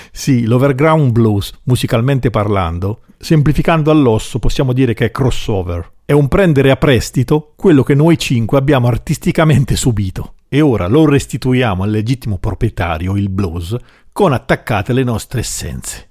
Sì, 0.10 0.45
l'overground 0.45 1.12
blues, 1.12 1.53
musicalmente 1.66 2.32
parlando, 2.32 3.01
semplificando 3.20 3.91
all'osso 3.91 4.39
possiamo 4.39 4.74
dire 4.74 4.95
che 4.95 5.05
è 5.05 5.12
crossover. 5.12 5.91
È 6.03 6.12
un 6.12 6.28
prendere 6.28 6.72
a 6.72 6.76
prestito 6.76 7.53
quello 7.55 7.84
che 7.84 7.93
noi 7.93 8.18
cinque 8.18 8.58
abbiamo 8.58 8.88
artisticamente 8.88 9.76
subito 9.76 10.36
e 10.49 10.61
ora 10.61 10.87
lo 10.87 11.05
restituiamo 11.05 11.83
al 11.83 11.89
legittimo 11.89 12.37
proprietario, 12.37 13.15
il 13.15 13.29
blues, 13.29 13.75
con 14.11 14.33
attaccate 14.33 14.93
le 14.93 15.03
nostre 15.03 15.41
essenze. 15.41 16.09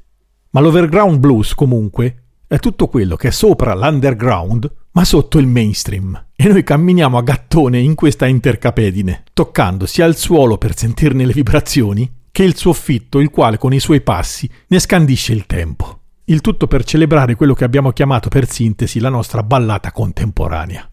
Ma 0.51 0.61
l'overground 0.61 1.18
blues 1.18 1.55
comunque 1.55 2.22
è 2.47 2.59
tutto 2.59 2.87
quello 2.87 3.16
che 3.16 3.28
è 3.28 3.32
sopra 3.32 3.74
l'underground 3.74 4.70
ma 4.93 5.05
sotto 5.05 5.39
il 5.39 5.47
mainstream. 5.47 6.28
E 6.34 6.49
noi 6.49 6.62
camminiamo 6.62 7.18
a 7.18 7.22
gattone 7.22 7.78
in 7.78 7.95
questa 7.95 8.26
intercapedine, 8.26 9.24
toccando 9.34 9.84
sia 9.84 10.07
il 10.07 10.16
suolo 10.16 10.57
per 10.57 10.76
sentirne 10.76 11.26
le 11.26 11.34
vibrazioni, 11.34 12.11
che 12.30 12.45
il 12.45 12.57
soffitto, 12.57 13.18
il 13.18 13.30
quale 13.30 13.59
con 13.59 13.74
i 13.74 13.80
suoi 13.80 14.01
passi 14.01 14.51
ne 14.68 14.78
scandisce 14.78 15.32
il 15.32 15.45
tempo. 15.47 16.01
Il 16.24 16.41
tutto 16.41 16.66
per 16.66 16.84
celebrare 16.84 17.34
quello 17.34 17.55
che 17.55 17.64
abbiamo 17.64 17.93
chiamato 17.93 18.28
per 18.28 18.49
sintesi 18.49 19.01
la 19.01 19.11
nostra 19.11 19.43
ballata 19.43 19.93
contemporanea. 19.93 20.91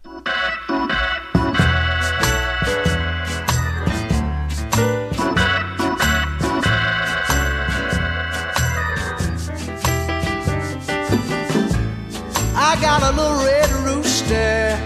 Rooster, 14.24 14.78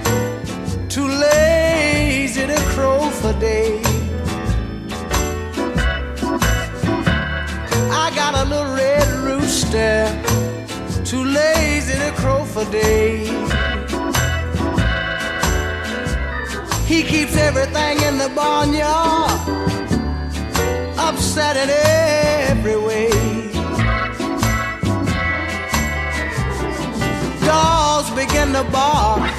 too 0.89 1.07
lazy 1.07 2.47
to 2.47 2.57
crow 2.73 3.11
for 3.11 3.33
day. 3.35 3.81
I 7.91 8.13
got 8.15 8.35
a 8.35 8.45
little 8.49 8.75
red 8.75 9.09
rooster, 9.25 10.07
too 11.05 11.25
lazy 11.25 11.95
to 11.95 12.13
crow 12.17 12.45
for 12.45 12.65
day. 12.71 13.27
He 16.87 17.03
keeps 17.03 17.37
everything 17.37 18.03
in 18.03 18.19
the 18.19 18.31
barnyard 18.35 19.31
upset 20.99 21.57
in 21.57 21.71
every 22.51 22.77
way. 22.77 23.48
Begin 28.49 28.65
to 28.65 28.71
bark. 28.71 29.31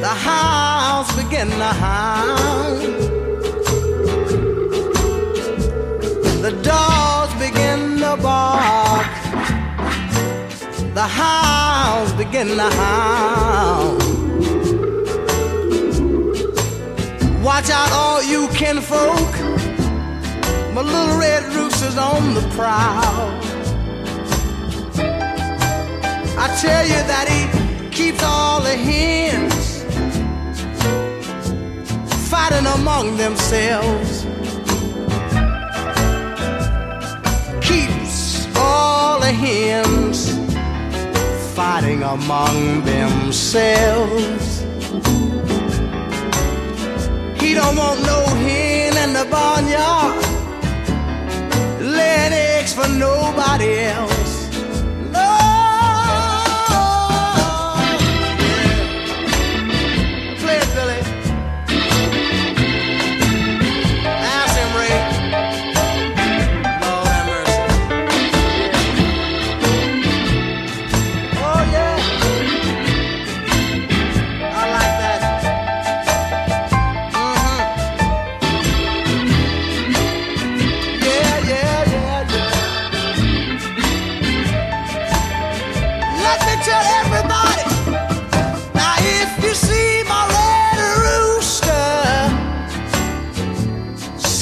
The 0.00 0.14
hounds 0.26 1.14
begin 1.14 1.48
to 1.48 1.72
hound. 1.84 2.82
The 6.42 6.52
dogs 6.62 7.34
begin 7.34 7.98
to 7.98 8.16
bark. 8.20 9.06
The 10.94 11.06
hounds 11.06 12.12
begin 12.14 12.48
to 12.56 12.70
hound. 12.80 14.02
Watch 17.44 17.70
out, 17.70 17.92
all 17.92 18.22
you 18.22 18.48
kinfolk. 18.48 19.32
My 20.74 20.82
little 20.82 21.18
red 21.18 21.44
rooster's 21.54 21.98
on 21.98 22.34
the 22.34 22.42
prowl. 22.56 23.48
Tell 26.60 26.84
you 26.86 27.00
that 27.12 27.26
he 27.28 27.42
keeps 27.90 28.22
all 28.22 28.60
the 28.60 28.76
hens 28.76 29.82
fighting 32.30 32.66
among 32.66 33.16
themselves. 33.16 34.24
Keeps 37.60 38.46
all 38.56 39.18
the 39.20 39.32
hens 39.32 40.18
fighting 41.54 42.02
among 42.02 42.84
themselves. 42.84 44.60
He 47.40 47.54
don't 47.54 47.76
want 47.76 48.00
no 48.02 48.20
hen 48.44 48.96
in 49.04 49.12
the 49.12 49.26
barnyard 49.30 50.24
laying 51.80 52.32
eggs 52.32 52.74
for 52.74 52.88
nobody 52.88 53.80
else. 53.80 54.17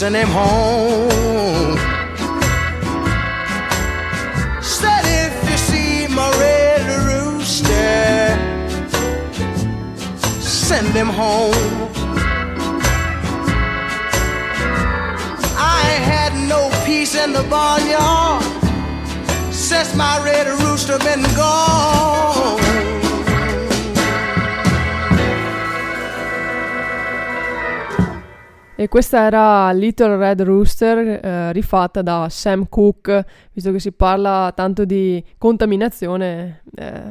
Send 0.07 0.15
him 0.15 0.29
home. 0.29 1.77
Said 4.63 5.05
if 5.25 5.51
you 5.51 5.57
see 5.57 6.07
my 6.15 6.31
red 6.39 6.87
rooster, 7.09 8.39
send 10.41 10.87
him 10.95 11.09
home. 11.09 11.91
I 15.59 15.83
had 16.11 16.33
no 16.49 16.71
peace 16.87 17.17
in 17.17 17.33
the 17.33 17.43
barnyard 17.51 18.45
since 19.53 19.93
my 19.97 20.23
red 20.25 20.47
rooster 20.61 20.99
been 21.01 21.25
gone. 21.35 22.36
E 28.79 28.89
questa 28.89 29.25
era 29.25 29.73
Little 29.73 30.19
Red 30.19 30.43
Rooster, 30.43 30.99
eh, 30.99 31.53
rifatta 31.53 32.03
da 32.03 32.27
Sam 32.29 32.69
Cooke, 32.69 33.25
visto 33.55 33.73
che 33.73 33.79
si 33.81 33.91
parla 33.91 34.53
tanto 34.55 34.85
di 34.85 35.25
contaminazione, 35.39 36.61
eh, 36.75 37.03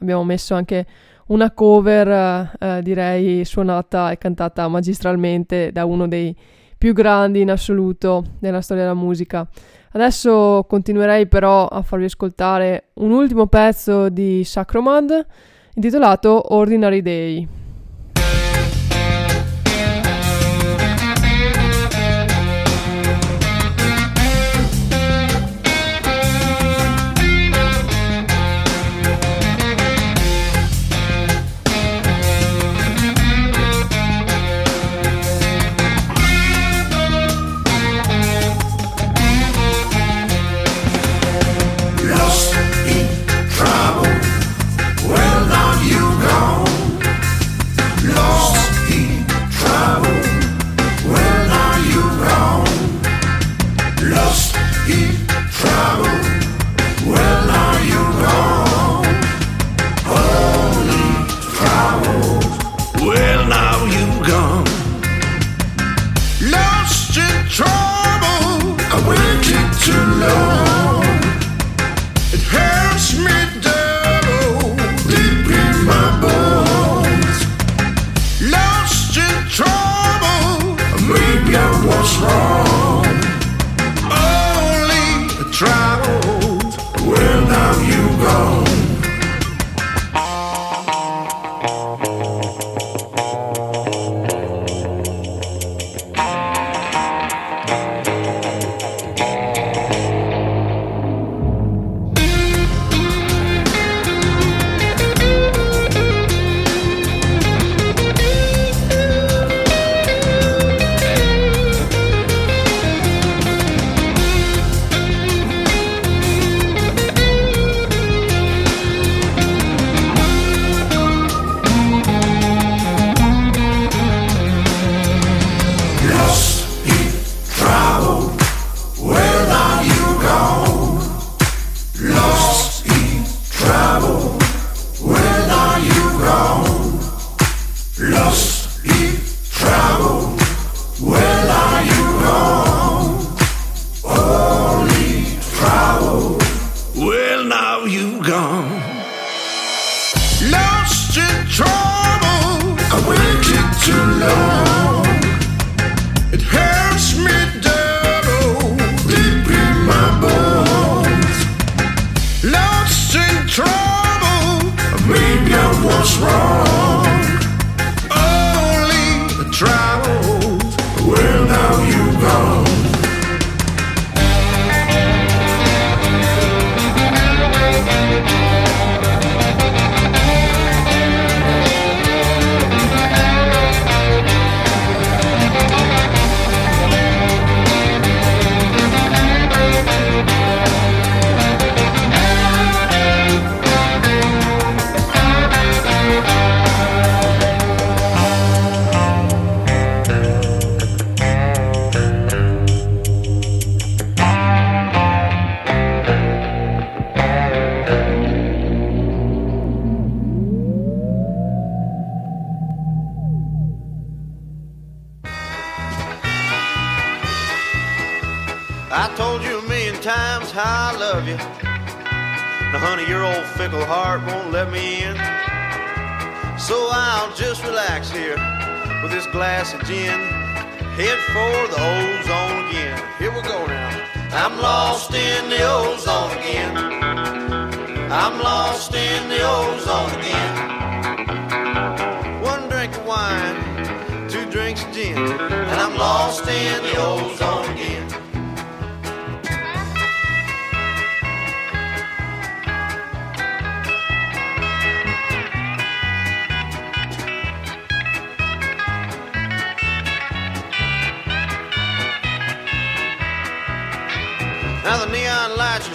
abbiamo 0.00 0.22
messo 0.22 0.54
anche 0.54 0.84
una 1.28 1.50
cover, 1.52 2.08
eh, 2.08 2.50
eh, 2.58 2.82
direi, 2.82 3.42
suonata 3.46 4.10
e 4.10 4.18
cantata 4.18 4.68
magistralmente 4.68 5.72
da 5.72 5.86
uno 5.86 6.06
dei 6.06 6.36
più 6.76 6.92
grandi 6.92 7.40
in 7.40 7.50
assoluto 7.50 8.22
nella 8.40 8.60
storia 8.60 8.82
della 8.82 8.94
musica. 8.94 9.48
Adesso 9.92 10.66
continuerei 10.68 11.26
però 11.26 11.66
a 11.66 11.80
farvi 11.80 12.04
ascoltare 12.04 12.88
un 12.96 13.12
ultimo 13.12 13.46
pezzo 13.46 14.10
di 14.10 14.44
Sacromand 14.44 15.26
intitolato 15.72 16.54
Ordinary 16.54 17.00
Day. 17.00 17.63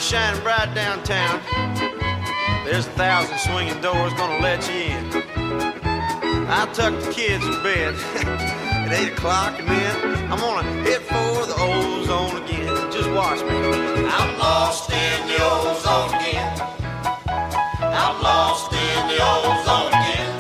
Shining 0.09 0.41
bright 0.41 0.73
downtown. 0.73 1.39
There's 2.65 2.87
a 2.87 2.91
thousand 2.97 3.37
swinging 3.37 3.79
doors 3.79 4.11
gonna 4.13 4.41
let 4.41 4.67
you 4.67 4.73
in. 4.73 5.05
I 6.49 6.67
tuck 6.73 6.99
the 6.99 7.11
kids 7.13 7.45
in 7.45 7.61
bed 7.61 7.93
at 8.25 8.91
8 8.91 9.13
o'clock 9.13 9.59
and 9.59 9.67
then 9.67 10.31
I'm 10.31 10.39
gonna 10.39 10.63
hit 10.81 11.03
for 11.03 11.45
the 11.45 11.53
ozone 11.59 12.41
again. 12.41 12.91
Just 12.91 13.07
watch 13.11 13.41
me. 13.41 13.55
I'm 14.09 14.35
lost 14.39 14.89
in 14.89 15.27
the 15.27 15.37
ozone 15.45 16.15
again. 16.15 16.59
I'm 17.29 18.19
lost 18.23 18.73
in 18.73 19.07
the 19.13 19.19
ozone 19.21 19.93
again. 19.93 20.33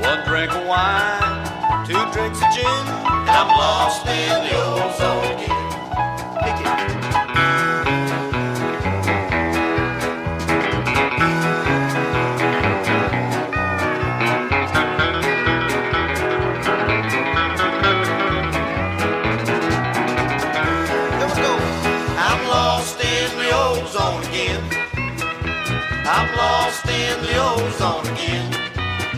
One 0.00 0.24
drink 0.26 0.52
of 0.52 0.66
wine, 0.66 1.84
two 1.84 2.00
drinks 2.16 2.40
of 2.40 2.48
gin, 2.54 2.64
and 2.64 3.28
I'm 3.28 3.48
lost 3.48 4.06
in 4.06 4.44
the 4.48 4.56
ozone 4.56 5.34
again. 5.34 5.53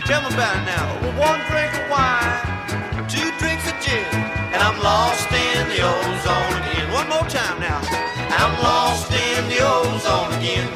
Tell 0.07 0.21
me 0.21 0.33
about 0.33 0.55
it 0.55 0.63
now. 0.63 0.87
Well, 1.01 1.19
one 1.19 1.39
drink 1.51 1.67
of 1.75 1.91
wine, 1.91 3.09
two 3.09 3.29
drinks 3.39 3.67
of 3.67 3.75
gin, 3.83 4.07
and 4.55 4.63
I'm 4.63 4.79
lost 4.81 5.27
in 5.27 5.67
the 5.67 5.83
ozone 5.83 6.53
again. 6.63 6.93
One 6.93 7.09
more 7.09 7.27
time 7.27 7.59
now. 7.59 7.81
I'm 8.31 8.53
lost 8.63 9.11
in 9.11 9.49
the 9.49 9.59
ozone 9.59 10.31
again. 10.39 10.71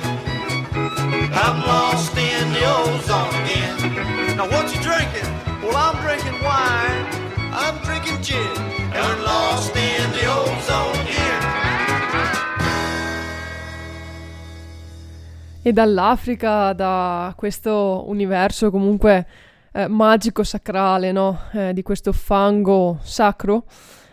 I'm 1.32 1.62
lost 1.66 2.12
in 2.18 2.52
the 2.52 2.64
ozone 2.76 3.34
again. 3.46 4.36
Now 4.36 4.50
what 4.52 4.68
you 4.76 4.82
drinking? 4.84 5.32
Well, 5.64 5.78
I'm 5.78 5.96
drinking 6.04 6.44
wine. 6.44 7.08
I'm 7.56 7.82
drinking 7.86 8.22
gin. 8.22 8.58
And 8.92 8.98
I'm 8.98 9.24
lost 9.24 9.74
in 9.78 10.12
the 10.12 10.26
ozone 10.28 11.08
again. 11.08 11.41
E 15.64 15.72
dall'Africa, 15.74 16.74
da 16.74 17.32
questo 17.38 18.06
universo 18.08 18.72
comunque 18.72 19.28
eh, 19.74 19.88
magico, 19.88 20.44
sacrale, 20.44 21.12
no? 21.12 21.38
Eh, 21.52 21.72
di 21.74 21.84
questo 21.84 22.12
fango 22.14 22.98
sacro, 23.04 23.66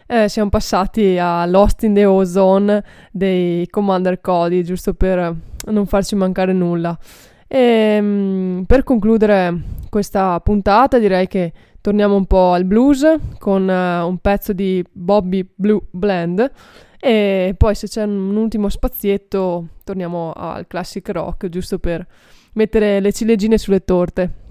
eh, 0.06 0.28
siamo 0.28 0.50
passati 0.50 1.16
a 1.18 1.46
Lost 1.46 1.84
in 1.84 1.94
the 1.94 2.04
Ozone 2.04 2.84
dei 3.10 3.66
Commander 3.70 4.20
Cody, 4.20 4.62
giusto 4.62 4.92
per 4.92 5.34
non 5.70 5.86
farci 5.86 6.14
mancare 6.16 6.52
nulla. 6.52 6.98
E 7.46 7.98
mm, 7.98 8.62
per 8.64 8.84
concludere 8.84 9.58
questa 9.88 10.38
puntata 10.40 10.98
direi 10.98 11.26
che 11.28 11.52
torniamo 11.80 12.14
un 12.14 12.26
po' 12.26 12.52
al 12.52 12.66
blues 12.66 13.06
con 13.38 13.70
eh, 13.70 14.00
un 14.02 14.18
pezzo 14.18 14.52
di 14.52 14.84
Bobby 14.92 15.48
Blue 15.54 15.80
Blend 15.92 16.52
e 17.00 17.54
poi 17.56 17.74
se 17.74 17.86
c'è 17.86 18.02
un 18.02 18.36
ultimo 18.36 18.68
spazietto 18.68 19.68
torniamo 19.84 20.32
al 20.32 20.66
classic 20.66 21.08
rock 21.10 21.48
giusto 21.48 21.78
per 21.78 22.06
mettere 22.54 23.00
le 23.00 23.12
ciliegine 23.12 23.58
sulle 23.58 23.84
torte. 23.84 24.46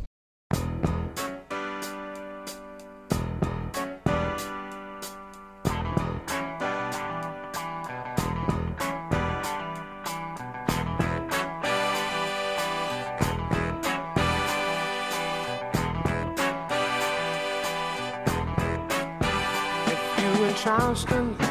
Charleston, 20.67 21.46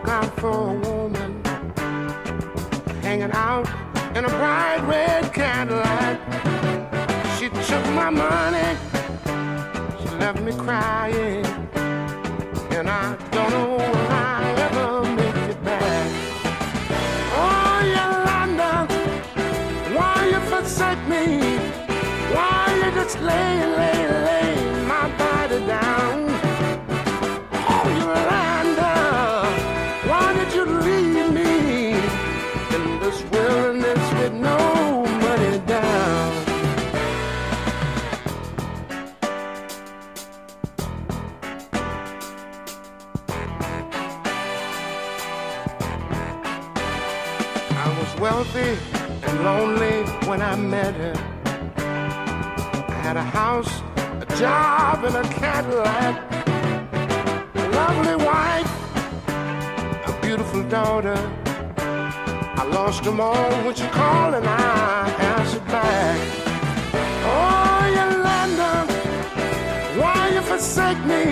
look 0.00 0.08
out 0.08 0.40
for 0.40 0.70
a 0.70 0.72
woman 0.88 1.42
hanging 3.02 3.30
out 3.32 3.66
in 4.16 4.24
a 4.24 4.28
bright 4.28 4.80
red 4.86 5.32
Cadillac. 5.32 6.18
She 7.38 7.48
took 7.48 7.84
my 7.92 8.10
money, 8.10 8.76
she 10.00 10.08
left 10.16 10.40
me 10.40 10.52
crying, 10.52 11.44
and 12.76 12.88
I 12.88 13.16
don't 13.30 13.50
know 13.50 13.76
when 13.76 14.12
I 14.12 14.54
ever 14.66 15.02
make 15.16 15.50
it 15.50 15.64
back. 15.64 16.06
Oh, 17.36 17.80
Yolanda, 17.96 18.86
why 19.94 20.28
you 20.30 20.40
forsake 20.48 21.02
me? 21.08 21.58
Why 22.34 22.82
you 22.84 22.90
just 22.92 23.20
lay, 23.20 23.89
when 50.30 50.42
I 50.42 50.54
met 50.54 50.94
her. 50.94 51.14
I 52.94 52.98
had 53.06 53.16
a 53.16 53.26
house, 53.40 53.72
a 54.24 54.26
job, 54.38 55.02
and 55.02 55.16
a 55.16 55.26
Cadillac. 55.40 56.14
A 57.64 57.66
lovely 57.80 58.16
wife, 58.30 58.72
a 60.10 60.12
beautiful 60.22 60.62
daughter. 60.68 61.18
I 62.60 62.64
lost 62.78 63.02
them 63.02 63.20
all 63.20 63.50
when 63.64 63.74
she 63.74 63.88
called 63.88 64.34
and 64.34 64.46
I 64.46 65.10
answered 65.32 65.66
back. 65.66 66.18
Oh, 67.34 67.82
Yolanda, 67.98 68.72
why 70.00 70.30
you 70.34 70.42
forsake 70.42 71.02
me? 71.12 71.24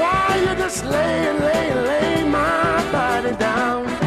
Why 0.00 0.26
you 0.44 0.52
just 0.64 0.84
lay, 0.84 1.20
lay, 1.46 1.66
lay 1.90 2.24
my 2.24 2.90
body 2.90 3.36
down? 3.36 4.03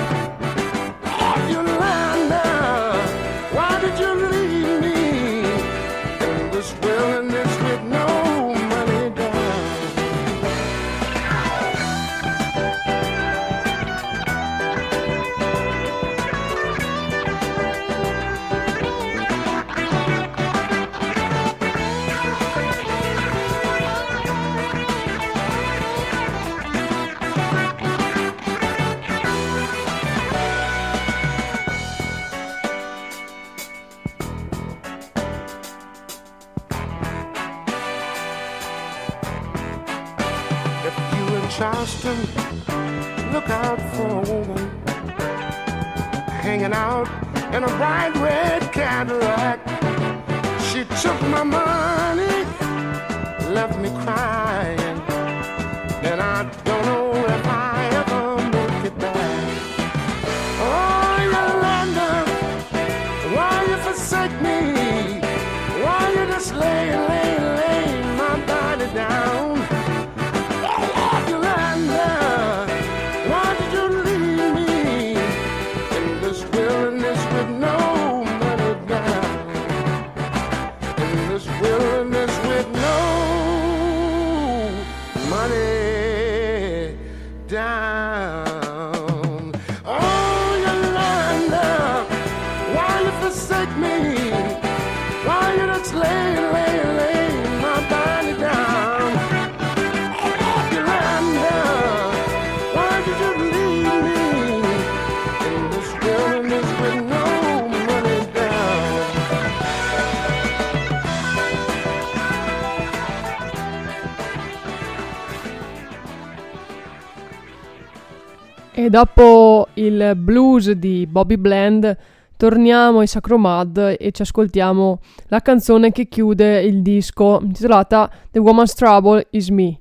E 118.80 118.92
dopo 118.92 119.70
il 119.74 120.14
blues 120.16 120.70
di 120.70 121.08
Bobby 121.08 121.36
Bland 121.38 121.98
torniamo 122.38 123.00
ai 123.00 123.08
Sacromad 123.08 123.96
e 123.98 124.12
ci 124.12 124.22
ascoltiamo 124.22 125.00
la 125.30 125.40
canzone 125.40 125.92
che 125.92 126.08
chiude 126.08 126.62
il 126.62 126.84
disco 126.84 127.40
intitolata 127.42 128.08
The 128.30 128.38
Woman's 128.38 128.76
Trouble 128.76 129.26
Is 129.32 129.50
Me. 129.50 129.80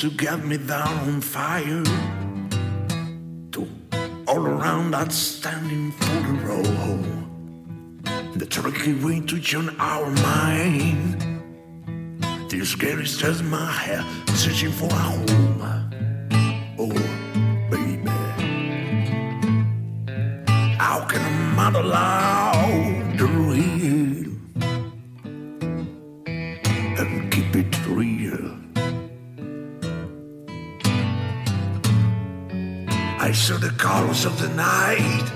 To 0.00 0.10
get 0.12 0.42
me 0.46 0.56
down 0.56 0.96
on 1.10 1.20
fire. 1.20 1.84
To 3.52 3.68
all 4.26 4.46
around 4.46 4.92
that 4.92 5.12
standing 5.12 5.92
for 5.92 6.20
the 6.26 6.32
row. 6.46 6.62
The 8.34 8.46
tricky 8.46 8.94
way 8.94 9.20
to 9.20 9.38
join 9.38 9.68
our 9.78 10.08
mind. 10.08 11.20
This 12.48 12.74
girl 12.76 12.98
is 12.98 13.18
just 13.18 13.44
my 13.44 13.70
hair, 13.70 14.02
searching 14.28 14.72
for 14.72 14.86
a 14.86 14.94
home. 14.94 15.60
Oh, 16.78 16.88
baby. 17.70 18.10
How 20.78 21.04
can 21.04 21.20
a 21.20 21.54
mother 21.54 21.80
allow 21.80 22.52
the 23.18 23.26
real 23.26 24.32
and 26.98 27.30
keep 27.30 27.54
it 27.54 27.86
real? 27.86 28.69
I 33.30 33.32
saw 33.32 33.58
the 33.58 33.70
colors 33.78 34.24
of 34.24 34.36
the 34.42 34.48
night, 34.56 35.28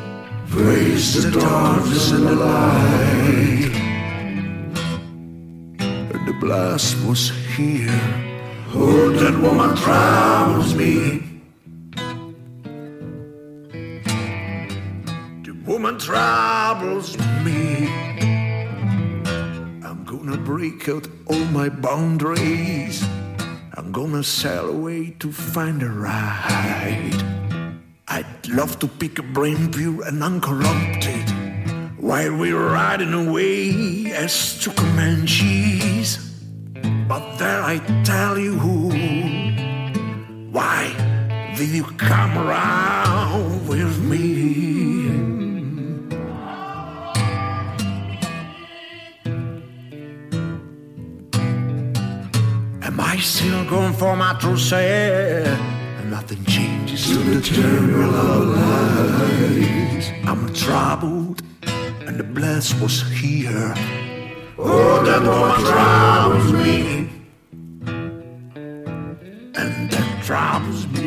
face 0.49 1.15
the 1.15 1.31
darkness 1.31 2.11
and 2.11 2.27
the 2.27 2.35
light. 2.35 3.75
And 5.79 6.27
the 6.27 6.33
blast 6.41 6.97
was 7.07 7.31
here. 7.57 8.03
Oh, 8.75 9.11
that 9.11 9.39
woman 9.41 9.77
troubles 9.77 10.75
me. 10.75 11.23
The 15.45 15.55
woman 15.65 15.97
troubles 15.97 17.17
me. 17.45 17.87
I'm 19.87 20.03
gonna 20.05 20.37
break 20.37 20.89
out 20.89 21.07
all 21.27 21.45
my 21.61 21.69
boundaries. 21.69 23.05
I'm 23.77 23.93
gonna 23.93 24.25
sail 24.25 24.69
away 24.69 25.11
to 25.21 25.31
find 25.31 25.81
a 25.81 25.91
ride. 25.91 27.34
I'd 28.15 28.47
love 28.49 28.79
to 28.79 28.87
pick 28.87 29.19
a 29.19 29.25
brain 29.25 29.73
pure 29.73 30.07
and 30.07 30.23
uncorrupted 30.23 31.29
while 31.99 32.37
we're 32.37 32.57
riding 32.57 33.13
away 33.13 34.13
as 34.13 34.57
two 34.61 34.71
Comanches. 34.71 36.19
But 37.09 37.39
there 37.39 37.61
I 37.61 37.79
tell 38.05 38.39
you 38.39 38.57
who, 38.57 38.91
why 40.53 40.95
did 41.57 41.71
you 41.71 41.83
come 41.83 42.39
around 42.39 43.67
with 43.67 43.99
me? 44.05 45.09
Am 52.81 53.01
I 53.01 53.17
still 53.19 53.65
going 53.69 53.95
for 53.95 54.15
my 54.15 54.35
true 54.39 54.57
self? 54.57 55.74
To 57.05 57.19
the 57.19 57.41
terror 57.43 58.05
of 58.05 58.45
lies. 58.57 60.07
I'm 60.25 60.43
troubled, 60.55 61.43
and 62.07 62.19
the 62.19 62.25
blast 62.25 62.81
was 62.81 63.03
here. 63.21 63.75
Oh, 64.59 65.03
that 65.05 65.23
woman 65.23 65.61
troubles 65.69 66.53
me, 66.65 67.11
and 69.55 69.91
that 69.91 70.25
troubles 70.25 70.87
me. 70.89 71.04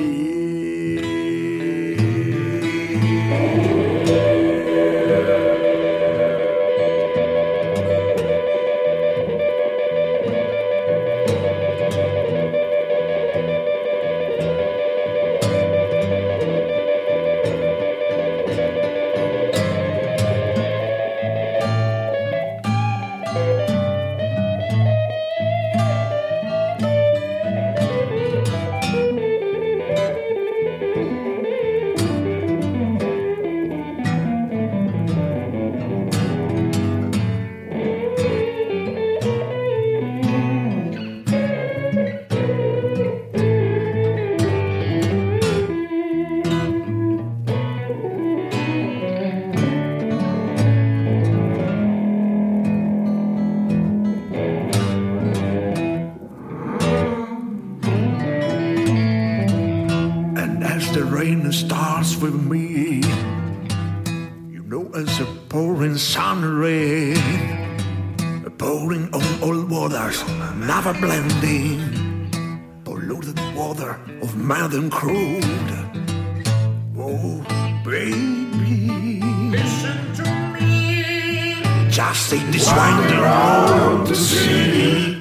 Baby, 82.18 82.34
listen 82.34 82.40
to 82.40 82.46
me. 82.46 82.52
this 82.52 82.68
winding 82.68 83.20
road 83.20 84.08
to 84.08 84.16
see. 84.16 85.16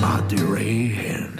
Muddy 0.00 0.42
rain. 0.42 1.36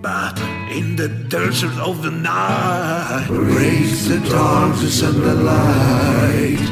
But 0.00 0.38
in 0.70 0.96
the 0.96 1.08
desert 1.28 1.76
of 1.78 2.02
the 2.02 2.10
night, 2.10 3.26
breaks 3.28 4.04
the 4.06 4.20
darkness 4.28 5.02
and 5.02 5.22
the 5.22 5.34
light. 5.34 6.68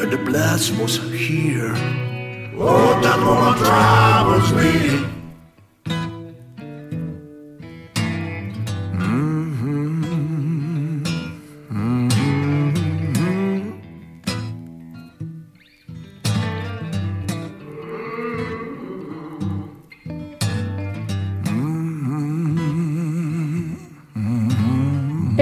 And 0.00 0.12
the 0.12 0.18
blast 0.18 0.76
was 0.78 0.98
here. 1.12 1.74
Oh, 2.58 3.00
that 3.02 3.18
woman 3.24 3.54
troubles 3.58 4.52
me. 4.52 5.13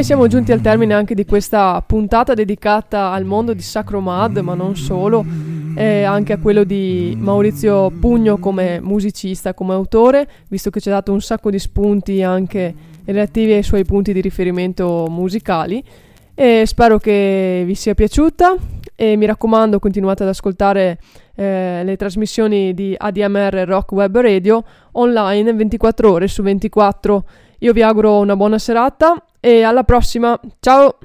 Siamo 0.02 0.26
giunti 0.26 0.50
al 0.50 0.60
termine 0.60 0.94
anche 0.94 1.14
di 1.14 1.24
questa 1.24 1.80
puntata 1.86 2.34
dedicata 2.34 3.12
al 3.12 3.24
mondo 3.24 3.54
di 3.54 3.62
Sacro 3.62 4.00
Mad, 4.00 4.36
ma 4.38 4.54
non 4.54 4.74
solo, 4.74 5.24
e 5.76 6.02
anche 6.02 6.32
a 6.32 6.38
quello 6.38 6.64
di 6.64 7.16
Maurizio 7.16 7.88
Pugno 7.90 8.36
come 8.38 8.80
musicista, 8.80 9.54
come 9.54 9.74
autore, 9.74 10.28
visto 10.48 10.70
che 10.70 10.80
ci 10.80 10.88
ha 10.88 10.92
dato 10.92 11.12
un 11.12 11.20
sacco 11.20 11.50
di 11.50 11.58
spunti 11.60 12.20
anche 12.20 12.74
relativi 13.04 13.52
ai 13.52 13.62
suoi 13.62 13.84
punti 13.84 14.12
di 14.12 14.20
riferimento 14.20 15.06
musicali. 15.08 15.82
E 16.34 16.64
spero 16.66 16.98
che 16.98 17.62
vi 17.64 17.76
sia 17.76 17.94
piaciuta 17.94 18.56
e 18.96 19.16
mi 19.16 19.24
raccomando 19.24 19.78
continuate 19.78 20.24
ad 20.24 20.30
ascoltare 20.30 20.98
eh, 21.36 21.82
le 21.84 21.96
trasmissioni 21.96 22.74
di 22.74 22.92
ADMR 22.98 23.64
Rock 23.66 23.92
Web 23.92 24.18
Radio 24.18 24.64
online 24.92 25.54
24 25.54 26.10
ore 26.10 26.26
su 26.26 26.42
24. 26.42 27.24
Io 27.60 27.72
vi 27.72 27.82
auguro 27.82 28.18
una 28.18 28.34
buona 28.34 28.58
serata 28.58 29.24
e 29.44 29.62
alla 29.64 29.82
prossima. 29.82 30.38
Ciao! 30.60 30.96